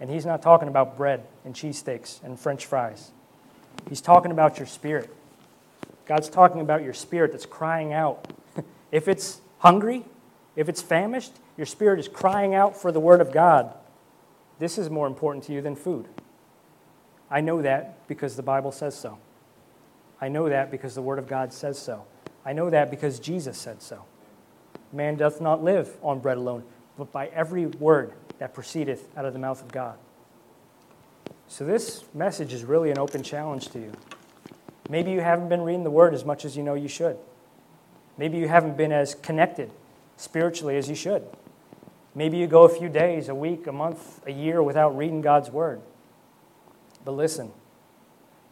And 0.00 0.10
He's 0.10 0.26
not 0.26 0.42
talking 0.42 0.68
about 0.68 0.96
bread 0.96 1.24
and 1.44 1.54
cheesesteaks 1.54 2.22
and 2.22 2.38
french 2.38 2.66
fries. 2.66 3.12
He's 3.88 4.00
talking 4.00 4.30
about 4.30 4.58
your 4.58 4.66
spirit. 4.66 5.14
God's 6.06 6.28
talking 6.28 6.60
about 6.60 6.82
your 6.82 6.94
spirit 6.94 7.32
that's 7.32 7.46
crying 7.46 7.92
out. 7.92 8.32
if 8.92 9.08
it's 9.08 9.40
hungry, 9.58 10.04
if 10.56 10.68
it's 10.68 10.82
famished, 10.82 11.32
your 11.56 11.66
spirit 11.66 12.00
is 12.00 12.08
crying 12.08 12.54
out 12.54 12.76
for 12.76 12.92
the 12.92 13.00
Word 13.00 13.20
of 13.20 13.32
God. 13.32 13.74
This 14.58 14.78
is 14.78 14.90
more 14.90 15.06
important 15.06 15.44
to 15.44 15.52
you 15.52 15.60
than 15.60 15.76
food. 15.76 16.08
I 17.30 17.40
know 17.40 17.62
that 17.62 18.06
because 18.08 18.36
the 18.36 18.42
Bible 18.42 18.72
says 18.72 18.98
so. 18.98 19.18
I 20.20 20.28
know 20.28 20.48
that 20.48 20.70
because 20.70 20.94
the 20.94 21.02
Word 21.02 21.18
of 21.18 21.28
God 21.28 21.52
says 21.52 21.78
so. 21.78 22.04
I 22.44 22.52
know 22.52 22.70
that 22.70 22.90
because 22.90 23.20
Jesus 23.20 23.58
said 23.58 23.82
so. 23.82 24.04
Man 24.92 25.16
doth 25.16 25.40
not 25.40 25.62
live 25.62 25.96
on 26.02 26.20
bread 26.20 26.38
alone, 26.38 26.64
but 26.96 27.12
by 27.12 27.26
every 27.28 27.66
word 27.66 28.14
that 28.38 28.54
proceedeth 28.54 29.06
out 29.16 29.24
of 29.24 29.32
the 29.32 29.38
mouth 29.38 29.62
of 29.62 29.70
God. 29.70 29.98
So, 31.50 31.64
this 31.64 32.04
message 32.12 32.52
is 32.52 32.62
really 32.62 32.90
an 32.90 32.98
open 32.98 33.22
challenge 33.22 33.68
to 33.68 33.78
you. 33.78 33.92
Maybe 34.90 35.12
you 35.12 35.22
haven't 35.22 35.48
been 35.48 35.62
reading 35.62 35.82
the 35.82 35.90
Word 35.90 36.12
as 36.12 36.22
much 36.24 36.44
as 36.44 36.56
you 36.58 36.62
know 36.62 36.74
you 36.74 36.88
should. 36.88 37.16
Maybe 38.18 38.36
you 38.36 38.48
haven't 38.48 38.76
been 38.76 38.92
as 38.92 39.14
connected 39.14 39.70
spiritually 40.18 40.76
as 40.76 40.90
you 40.90 40.94
should. 40.94 41.24
Maybe 42.14 42.36
you 42.36 42.46
go 42.46 42.64
a 42.64 42.68
few 42.68 42.90
days, 42.90 43.30
a 43.30 43.34
week, 43.34 43.66
a 43.66 43.72
month, 43.72 44.20
a 44.26 44.30
year 44.30 44.62
without 44.62 44.96
reading 44.96 45.22
God's 45.22 45.50
Word. 45.50 45.80
But 47.02 47.12
listen, 47.12 47.52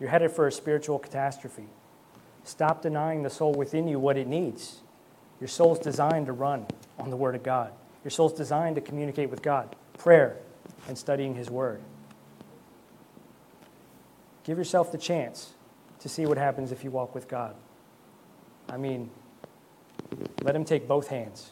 you're 0.00 0.10
headed 0.10 0.30
for 0.30 0.46
a 0.46 0.52
spiritual 0.52 0.98
catastrophe. 0.98 1.68
Stop 2.44 2.80
denying 2.80 3.24
the 3.24 3.30
soul 3.30 3.52
within 3.52 3.88
you 3.88 3.98
what 3.98 4.16
it 4.16 4.26
needs. 4.26 4.80
Your 5.38 5.48
soul's 5.48 5.78
designed 5.78 6.26
to 6.26 6.32
run 6.32 6.66
on 6.98 7.10
the 7.10 7.16
Word 7.16 7.34
of 7.34 7.42
God. 7.42 7.72
Your 8.04 8.10
soul's 8.10 8.32
designed 8.32 8.76
to 8.76 8.80
communicate 8.80 9.28
with 9.28 9.42
God, 9.42 9.76
prayer, 9.98 10.38
and 10.88 10.96
studying 10.96 11.34
His 11.34 11.50
Word. 11.50 11.82
Give 14.46 14.58
yourself 14.58 14.92
the 14.92 14.98
chance 14.98 15.54
to 15.98 16.08
see 16.08 16.24
what 16.24 16.38
happens 16.38 16.70
if 16.70 16.84
you 16.84 16.90
walk 16.92 17.16
with 17.16 17.26
God. 17.26 17.56
I 18.68 18.76
mean, 18.76 19.10
let 20.40 20.54
Him 20.54 20.64
take 20.64 20.86
both 20.86 21.08
hands. 21.08 21.50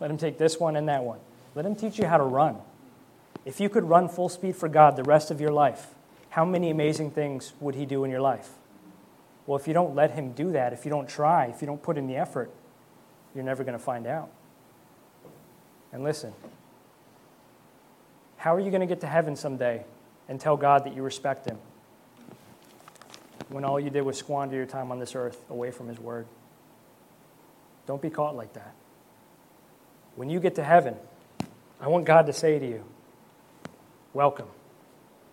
Let 0.00 0.10
Him 0.10 0.16
take 0.16 0.36
this 0.36 0.58
one 0.58 0.74
and 0.74 0.88
that 0.88 1.04
one. 1.04 1.20
Let 1.54 1.64
Him 1.64 1.76
teach 1.76 1.96
you 1.96 2.06
how 2.06 2.16
to 2.16 2.24
run. 2.24 2.56
If 3.44 3.60
you 3.60 3.68
could 3.68 3.84
run 3.84 4.08
full 4.08 4.28
speed 4.28 4.56
for 4.56 4.68
God 4.68 4.96
the 4.96 5.04
rest 5.04 5.30
of 5.30 5.40
your 5.40 5.52
life, 5.52 5.94
how 6.30 6.44
many 6.44 6.70
amazing 6.70 7.12
things 7.12 7.52
would 7.60 7.76
He 7.76 7.86
do 7.86 8.02
in 8.02 8.10
your 8.10 8.20
life? 8.20 8.50
Well, 9.46 9.56
if 9.56 9.68
you 9.68 9.74
don't 9.74 9.94
let 9.94 10.10
Him 10.10 10.32
do 10.32 10.50
that, 10.50 10.72
if 10.72 10.84
you 10.84 10.90
don't 10.90 11.08
try, 11.08 11.46
if 11.46 11.60
you 11.60 11.68
don't 11.68 11.84
put 11.84 11.96
in 11.96 12.08
the 12.08 12.16
effort, 12.16 12.50
you're 13.32 13.44
never 13.44 13.62
going 13.62 13.78
to 13.78 13.84
find 13.84 14.08
out. 14.08 14.28
And 15.92 16.02
listen, 16.02 16.32
how 18.38 18.56
are 18.56 18.60
you 18.60 18.70
going 18.70 18.80
to 18.80 18.88
get 18.88 19.02
to 19.02 19.06
heaven 19.06 19.36
someday 19.36 19.84
and 20.28 20.40
tell 20.40 20.56
God 20.56 20.84
that 20.84 20.96
you 20.96 21.04
respect 21.04 21.48
Him 21.48 21.58
when 23.48 23.64
all 23.64 23.78
you 23.78 23.90
did 23.90 24.02
was 24.02 24.18
squander 24.18 24.56
your 24.56 24.66
time 24.66 24.90
on 24.90 24.98
this 24.98 25.14
earth 25.14 25.38
away 25.50 25.70
from 25.70 25.88
His 25.88 25.98
Word? 25.98 26.26
Don't 27.86 28.00
be 28.00 28.10
caught 28.10 28.36
like 28.36 28.52
that. 28.54 28.74
When 30.16 30.30
you 30.30 30.40
get 30.40 30.54
to 30.56 30.64
heaven, 30.64 30.96
I 31.80 31.88
want 31.88 32.04
God 32.04 32.26
to 32.26 32.32
say 32.32 32.58
to 32.58 32.66
you, 32.66 32.84
Welcome. 34.12 34.46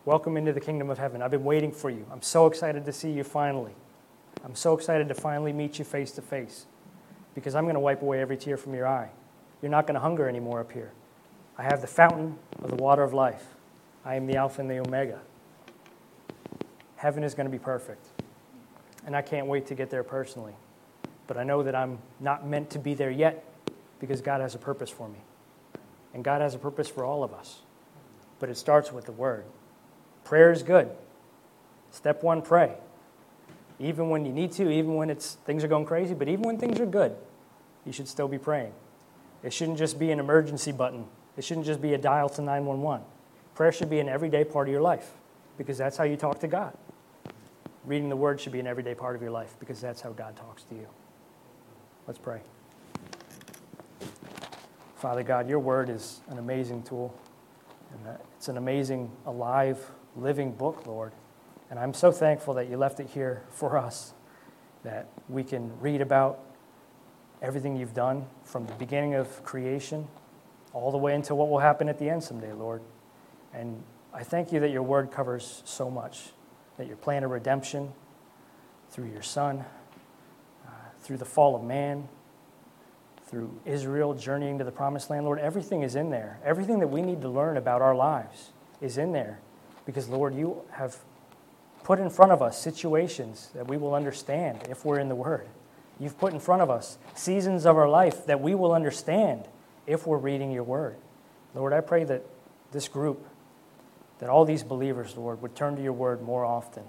Welcome 0.05 0.37
into 0.37 0.51
the 0.51 0.59
kingdom 0.59 0.89
of 0.89 0.97
heaven. 0.97 1.21
I've 1.21 1.29
been 1.29 1.43
waiting 1.43 1.71
for 1.71 1.91
you. 1.91 2.03
I'm 2.11 2.23
so 2.23 2.47
excited 2.47 2.85
to 2.85 2.91
see 2.91 3.11
you 3.11 3.23
finally. 3.23 3.73
I'm 4.43 4.55
so 4.55 4.73
excited 4.73 5.07
to 5.09 5.13
finally 5.13 5.53
meet 5.53 5.77
you 5.77 5.85
face 5.85 6.11
to 6.13 6.23
face 6.23 6.65
because 7.35 7.53
I'm 7.53 7.65
going 7.65 7.75
to 7.75 7.79
wipe 7.79 8.01
away 8.01 8.19
every 8.19 8.37
tear 8.37 8.57
from 8.57 8.73
your 8.73 8.87
eye. 8.87 9.11
You're 9.61 9.69
not 9.69 9.85
going 9.85 9.93
to 9.93 9.99
hunger 9.99 10.27
anymore 10.27 10.59
up 10.59 10.71
here. 10.71 10.91
I 11.57 11.63
have 11.63 11.81
the 11.81 11.87
fountain 11.87 12.39
of 12.63 12.71
the 12.71 12.75
water 12.75 13.03
of 13.03 13.13
life. 13.13 13.45
I 14.03 14.15
am 14.15 14.25
the 14.25 14.37
Alpha 14.37 14.61
and 14.61 14.69
the 14.69 14.79
Omega. 14.79 15.19
Heaven 17.01 17.23
is 17.23 17.33
going 17.33 17.47
to 17.47 17.51
be 17.51 17.57
perfect. 17.57 18.05
And 19.07 19.15
I 19.15 19.23
can't 19.23 19.47
wait 19.47 19.65
to 19.65 19.73
get 19.73 19.89
there 19.89 20.03
personally. 20.03 20.53
But 21.25 21.35
I 21.35 21.43
know 21.43 21.63
that 21.63 21.73
I'm 21.73 21.97
not 22.19 22.45
meant 22.45 22.69
to 22.71 22.79
be 22.79 22.93
there 22.93 23.09
yet 23.09 23.43
because 23.99 24.21
God 24.21 24.39
has 24.39 24.53
a 24.53 24.59
purpose 24.59 24.91
for 24.91 25.09
me. 25.09 25.17
And 26.13 26.23
God 26.23 26.41
has 26.41 26.53
a 26.53 26.59
purpose 26.59 26.87
for 26.87 27.03
all 27.03 27.23
of 27.23 27.33
us. 27.33 27.61
But 28.37 28.49
it 28.49 28.57
starts 28.57 28.91
with 28.91 29.05
the 29.05 29.13
Word. 29.13 29.45
Prayer 30.25 30.51
is 30.51 30.61
good. 30.61 30.91
Step 31.89 32.21
one, 32.21 32.43
pray. 32.43 32.75
Even 33.79 34.11
when 34.11 34.23
you 34.23 34.31
need 34.31 34.51
to, 34.51 34.69
even 34.69 34.93
when 34.93 35.09
it's, 35.09 35.37
things 35.43 35.63
are 35.63 35.67
going 35.67 35.87
crazy, 35.87 36.13
but 36.13 36.27
even 36.27 36.43
when 36.43 36.59
things 36.59 36.79
are 36.79 36.85
good, 36.85 37.15
you 37.83 37.91
should 37.91 38.07
still 38.07 38.27
be 38.27 38.37
praying. 38.37 38.73
It 39.41 39.53
shouldn't 39.53 39.79
just 39.79 39.97
be 39.97 40.11
an 40.11 40.19
emergency 40.19 40.71
button, 40.71 41.05
it 41.35 41.43
shouldn't 41.43 41.65
just 41.65 41.81
be 41.81 41.95
a 41.95 41.97
dial 41.97 42.29
to 42.29 42.43
911. 42.43 43.03
Prayer 43.55 43.71
should 43.71 43.89
be 43.89 43.99
an 43.99 44.07
everyday 44.07 44.43
part 44.43 44.67
of 44.67 44.71
your 44.71 44.83
life 44.83 45.13
because 45.57 45.79
that's 45.79 45.97
how 45.97 46.03
you 46.03 46.15
talk 46.15 46.39
to 46.41 46.47
God. 46.47 46.77
Reading 47.85 48.09
the 48.09 48.15
Word 48.15 48.39
should 48.39 48.53
be 48.53 48.59
an 48.59 48.67
everyday 48.67 48.93
part 48.93 49.15
of 49.15 49.21
your 49.21 49.31
life 49.31 49.55
because 49.59 49.81
that's 49.81 50.01
how 50.01 50.11
God 50.11 50.35
talks 50.35 50.63
to 50.63 50.75
you. 50.75 50.87
Let's 52.07 52.19
pray. 52.19 52.41
Father 54.95 55.23
God, 55.23 55.49
your 55.49 55.59
Word 55.59 55.89
is 55.89 56.21
an 56.29 56.37
amazing 56.37 56.83
tool, 56.83 57.13
and 57.91 58.17
it's 58.37 58.47
an 58.49 58.57
amazing, 58.57 59.11
alive, 59.25 59.91
living 60.15 60.51
book, 60.51 60.85
Lord. 60.85 61.11
And 61.71 61.79
I'm 61.79 61.93
so 61.93 62.11
thankful 62.11 62.53
that 62.55 62.69
you 62.69 62.77
left 62.77 62.99
it 62.99 63.09
here 63.09 63.43
for 63.49 63.77
us, 63.77 64.13
that 64.83 65.07
we 65.27 65.43
can 65.43 65.71
read 65.79 66.01
about 66.01 66.39
everything 67.41 67.75
you've 67.75 67.95
done 67.95 68.27
from 68.43 68.67
the 68.67 68.73
beginning 68.73 69.15
of 69.15 69.43
creation 69.43 70.07
all 70.73 70.91
the 70.91 70.97
way 70.97 71.15
until 71.15 71.37
what 71.37 71.49
will 71.49 71.59
happen 71.59 71.89
at 71.89 71.97
the 71.97 72.09
end 72.09 72.23
someday, 72.23 72.53
Lord. 72.53 72.81
And 73.53 73.83
I 74.13 74.23
thank 74.23 74.51
you 74.51 74.59
that 74.59 74.69
your 74.69 74.83
word 74.83 75.11
covers 75.11 75.63
so 75.65 75.89
much, 75.89 76.29
that 76.77 76.87
your 76.87 76.97
plan 76.97 77.23
of 77.23 77.31
redemption 77.31 77.91
through 78.89 79.09
your 79.09 79.21
Son, 79.21 79.65
uh, 80.65 80.69
through 81.01 81.17
the 81.17 81.25
fall 81.25 81.55
of 81.55 81.63
man, 81.63 82.07
through 83.31 83.49
Israel 83.65 84.13
journeying 84.13 84.57
to 84.57 84.65
the 84.65 84.71
promised 84.71 85.09
land, 85.09 85.25
Lord, 85.25 85.39
everything 85.39 85.83
is 85.83 85.95
in 85.95 86.09
there. 86.09 86.39
Everything 86.43 86.79
that 86.79 86.87
we 86.87 87.01
need 87.01 87.21
to 87.21 87.29
learn 87.29 87.55
about 87.55 87.81
our 87.81 87.95
lives 87.95 88.49
is 88.81 88.97
in 88.97 89.13
there. 89.13 89.39
Because, 89.85 90.09
Lord, 90.09 90.35
you 90.35 90.61
have 90.71 90.97
put 91.83 91.99
in 91.99 92.09
front 92.09 92.33
of 92.33 92.41
us 92.41 92.61
situations 92.61 93.49
that 93.55 93.67
we 93.67 93.77
will 93.77 93.95
understand 93.95 94.59
if 94.69 94.83
we're 94.83 94.99
in 94.99 95.07
the 95.07 95.15
Word. 95.15 95.47
You've 95.99 96.17
put 96.17 96.33
in 96.33 96.39
front 96.39 96.61
of 96.61 96.69
us 96.69 96.97
seasons 97.15 97.65
of 97.65 97.77
our 97.77 97.87
life 97.87 98.25
that 98.25 98.41
we 98.41 98.53
will 98.53 98.73
understand 98.73 99.45
if 99.87 100.05
we're 100.05 100.17
reading 100.17 100.51
your 100.51 100.63
Word. 100.63 100.97
Lord, 101.55 101.73
I 101.73 101.81
pray 101.81 102.03
that 102.03 102.23
this 102.71 102.87
group, 102.87 103.25
that 104.21 104.29
all 104.29 104.45
these 104.45 104.63
believers, 104.63 105.17
Lord, 105.17 105.41
would 105.41 105.55
turn 105.55 105.75
to 105.75 105.81
your 105.81 105.93
Word 105.93 106.21
more 106.21 106.45
often 106.45 106.83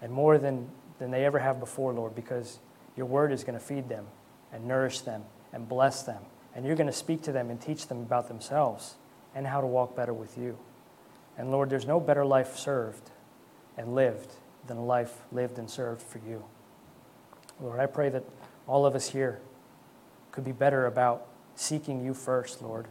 and 0.00 0.10
more 0.10 0.38
than, 0.38 0.70
than 0.98 1.10
they 1.10 1.24
ever 1.26 1.38
have 1.38 1.60
before, 1.60 1.92
Lord, 1.92 2.14
because 2.14 2.58
your 2.96 3.04
Word 3.04 3.32
is 3.32 3.44
going 3.44 3.58
to 3.58 3.64
feed 3.64 3.88
them 3.88 4.06
and 4.50 4.66
nourish 4.66 5.00
them 5.00 5.24
and 5.52 5.68
bless 5.68 6.02
them. 6.02 6.22
And 6.56 6.64
you're 6.64 6.74
going 6.74 6.88
to 6.88 6.92
speak 6.92 7.22
to 7.22 7.32
them 7.32 7.50
and 7.50 7.60
teach 7.60 7.86
them 7.86 7.98
about 7.98 8.28
themselves 8.28 8.94
and 9.34 9.46
how 9.46 9.60
to 9.60 9.66
walk 9.66 9.94
better 9.94 10.14
with 10.14 10.38
you. 10.38 10.58
And 11.36 11.50
Lord, 11.50 11.68
there's 11.68 11.86
no 11.86 12.00
better 12.00 12.24
life 12.24 12.56
served 12.56 13.10
and 13.76 13.94
lived 13.94 14.32
than 14.66 14.78
a 14.78 14.84
life 14.84 15.18
lived 15.30 15.58
and 15.58 15.70
served 15.70 16.00
for 16.00 16.18
you. 16.18 16.44
Lord, 17.60 17.78
I 17.78 17.86
pray 17.86 18.08
that 18.08 18.24
all 18.66 18.86
of 18.86 18.94
us 18.94 19.10
here 19.10 19.40
could 20.32 20.44
be 20.44 20.52
better 20.52 20.86
about 20.86 21.26
seeking 21.56 22.02
you 22.02 22.14
first, 22.14 22.62
Lord. 22.62 22.86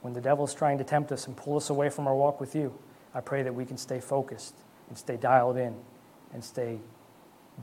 When 0.00 0.12
the 0.12 0.20
devil's 0.20 0.54
trying 0.54 0.78
to 0.78 0.84
tempt 0.84 1.10
us 1.12 1.26
and 1.26 1.36
pull 1.36 1.56
us 1.56 1.70
away 1.70 1.88
from 1.88 2.06
our 2.06 2.14
walk 2.14 2.40
with 2.40 2.54
you, 2.54 2.78
I 3.14 3.20
pray 3.20 3.42
that 3.42 3.54
we 3.54 3.64
can 3.64 3.76
stay 3.76 4.00
focused 4.00 4.54
and 4.88 4.96
stay 4.96 5.16
dialed 5.16 5.56
in 5.56 5.74
and 6.32 6.42
stay 6.42 6.78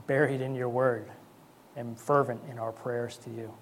buried 0.06 0.40
in 0.40 0.54
your 0.54 0.68
word 0.68 1.10
and 1.76 1.98
fervent 1.98 2.40
in 2.50 2.58
our 2.58 2.72
prayers 2.72 3.16
to 3.18 3.30
you. 3.30 3.54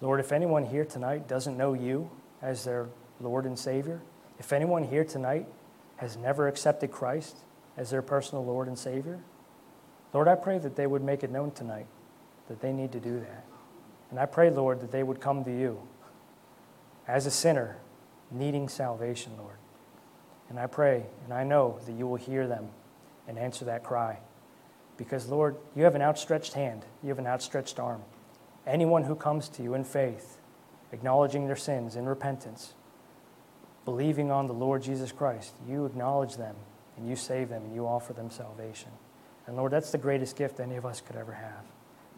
Lord, 0.00 0.20
if 0.20 0.32
anyone 0.32 0.64
here 0.64 0.84
tonight 0.84 1.26
doesn't 1.28 1.56
know 1.56 1.72
you 1.72 2.10
as 2.42 2.64
their 2.64 2.88
Lord 3.20 3.44
and 3.46 3.58
Savior, 3.58 4.02
if 4.38 4.52
anyone 4.52 4.84
here 4.84 5.04
tonight 5.04 5.46
has 5.96 6.16
never 6.16 6.48
accepted 6.48 6.90
Christ 6.90 7.38
as 7.76 7.90
their 7.90 8.02
personal 8.02 8.44
Lord 8.44 8.68
and 8.68 8.78
Savior, 8.78 9.20
Lord, 10.12 10.28
I 10.28 10.34
pray 10.34 10.58
that 10.58 10.76
they 10.76 10.86
would 10.86 11.02
make 11.02 11.24
it 11.24 11.30
known 11.30 11.50
tonight 11.50 11.86
that 12.48 12.60
they 12.60 12.72
need 12.72 12.92
to 12.92 13.00
do 13.00 13.18
that. 13.20 13.44
And 14.10 14.20
I 14.20 14.26
pray, 14.26 14.50
Lord, 14.50 14.80
that 14.80 14.92
they 14.92 15.02
would 15.02 15.20
come 15.20 15.44
to 15.44 15.50
you 15.50 15.80
as 17.06 17.26
a 17.26 17.30
sinner 17.30 17.78
needing 18.30 18.68
salvation, 18.68 19.32
Lord. 19.38 19.56
And 20.48 20.58
I 20.58 20.66
pray 20.66 21.06
and 21.24 21.32
I 21.32 21.44
know 21.44 21.78
that 21.86 21.92
you 21.92 22.06
will 22.06 22.16
hear 22.16 22.46
them 22.46 22.68
and 23.26 23.38
answer 23.38 23.64
that 23.66 23.84
cry. 23.84 24.18
Because, 24.96 25.28
Lord, 25.28 25.56
you 25.74 25.84
have 25.84 25.94
an 25.94 26.02
outstretched 26.02 26.54
hand, 26.54 26.84
you 27.02 27.08
have 27.08 27.18
an 27.18 27.26
outstretched 27.26 27.80
arm. 27.80 28.02
Anyone 28.66 29.04
who 29.04 29.14
comes 29.14 29.48
to 29.50 29.62
you 29.62 29.74
in 29.74 29.84
faith, 29.84 30.38
acknowledging 30.92 31.46
their 31.46 31.56
sins 31.56 31.96
in 31.96 32.06
repentance, 32.06 32.74
believing 33.84 34.30
on 34.30 34.46
the 34.46 34.54
Lord 34.54 34.82
Jesus 34.82 35.12
Christ, 35.12 35.54
you 35.68 35.84
acknowledge 35.84 36.36
them 36.36 36.56
and 36.96 37.08
you 37.08 37.16
save 37.16 37.48
them 37.48 37.64
and 37.64 37.74
you 37.74 37.86
offer 37.86 38.12
them 38.12 38.30
salvation. 38.30 38.90
And 39.46 39.56
Lord, 39.56 39.72
that's 39.72 39.90
the 39.90 39.98
greatest 39.98 40.36
gift 40.36 40.60
any 40.60 40.76
of 40.76 40.86
us 40.86 41.00
could 41.00 41.16
ever 41.16 41.32
have. 41.32 41.64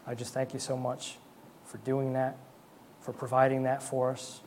I 0.05 0.15
just 0.15 0.33
thank 0.33 0.53
you 0.53 0.59
so 0.59 0.77
much 0.77 1.17
for 1.65 1.79
doing 1.79 2.13
that, 2.13 2.37
for 3.01 3.11
providing 3.11 3.63
that 3.63 3.83
for 3.83 4.11
us, 4.11 4.41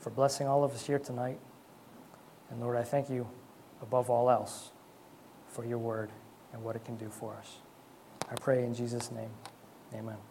for 0.00 0.10
blessing 0.10 0.48
all 0.48 0.64
of 0.64 0.72
us 0.72 0.86
here 0.86 0.98
tonight. 0.98 1.38
And 2.50 2.60
Lord, 2.60 2.76
I 2.76 2.82
thank 2.82 3.08
you 3.10 3.28
above 3.80 4.10
all 4.10 4.30
else 4.30 4.70
for 5.46 5.64
your 5.64 5.78
word 5.78 6.10
and 6.52 6.62
what 6.62 6.76
it 6.76 6.84
can 6.84 6.96
do 6.96 7.10
for 7.10 7.34
us. 7.36 7.58
I 8.30 8.34
pray 8.34 8.64
in 8.64 8.74
Jesus' 8.74 9.10
name. 9.10 9.30
Amen. 9.94 10.29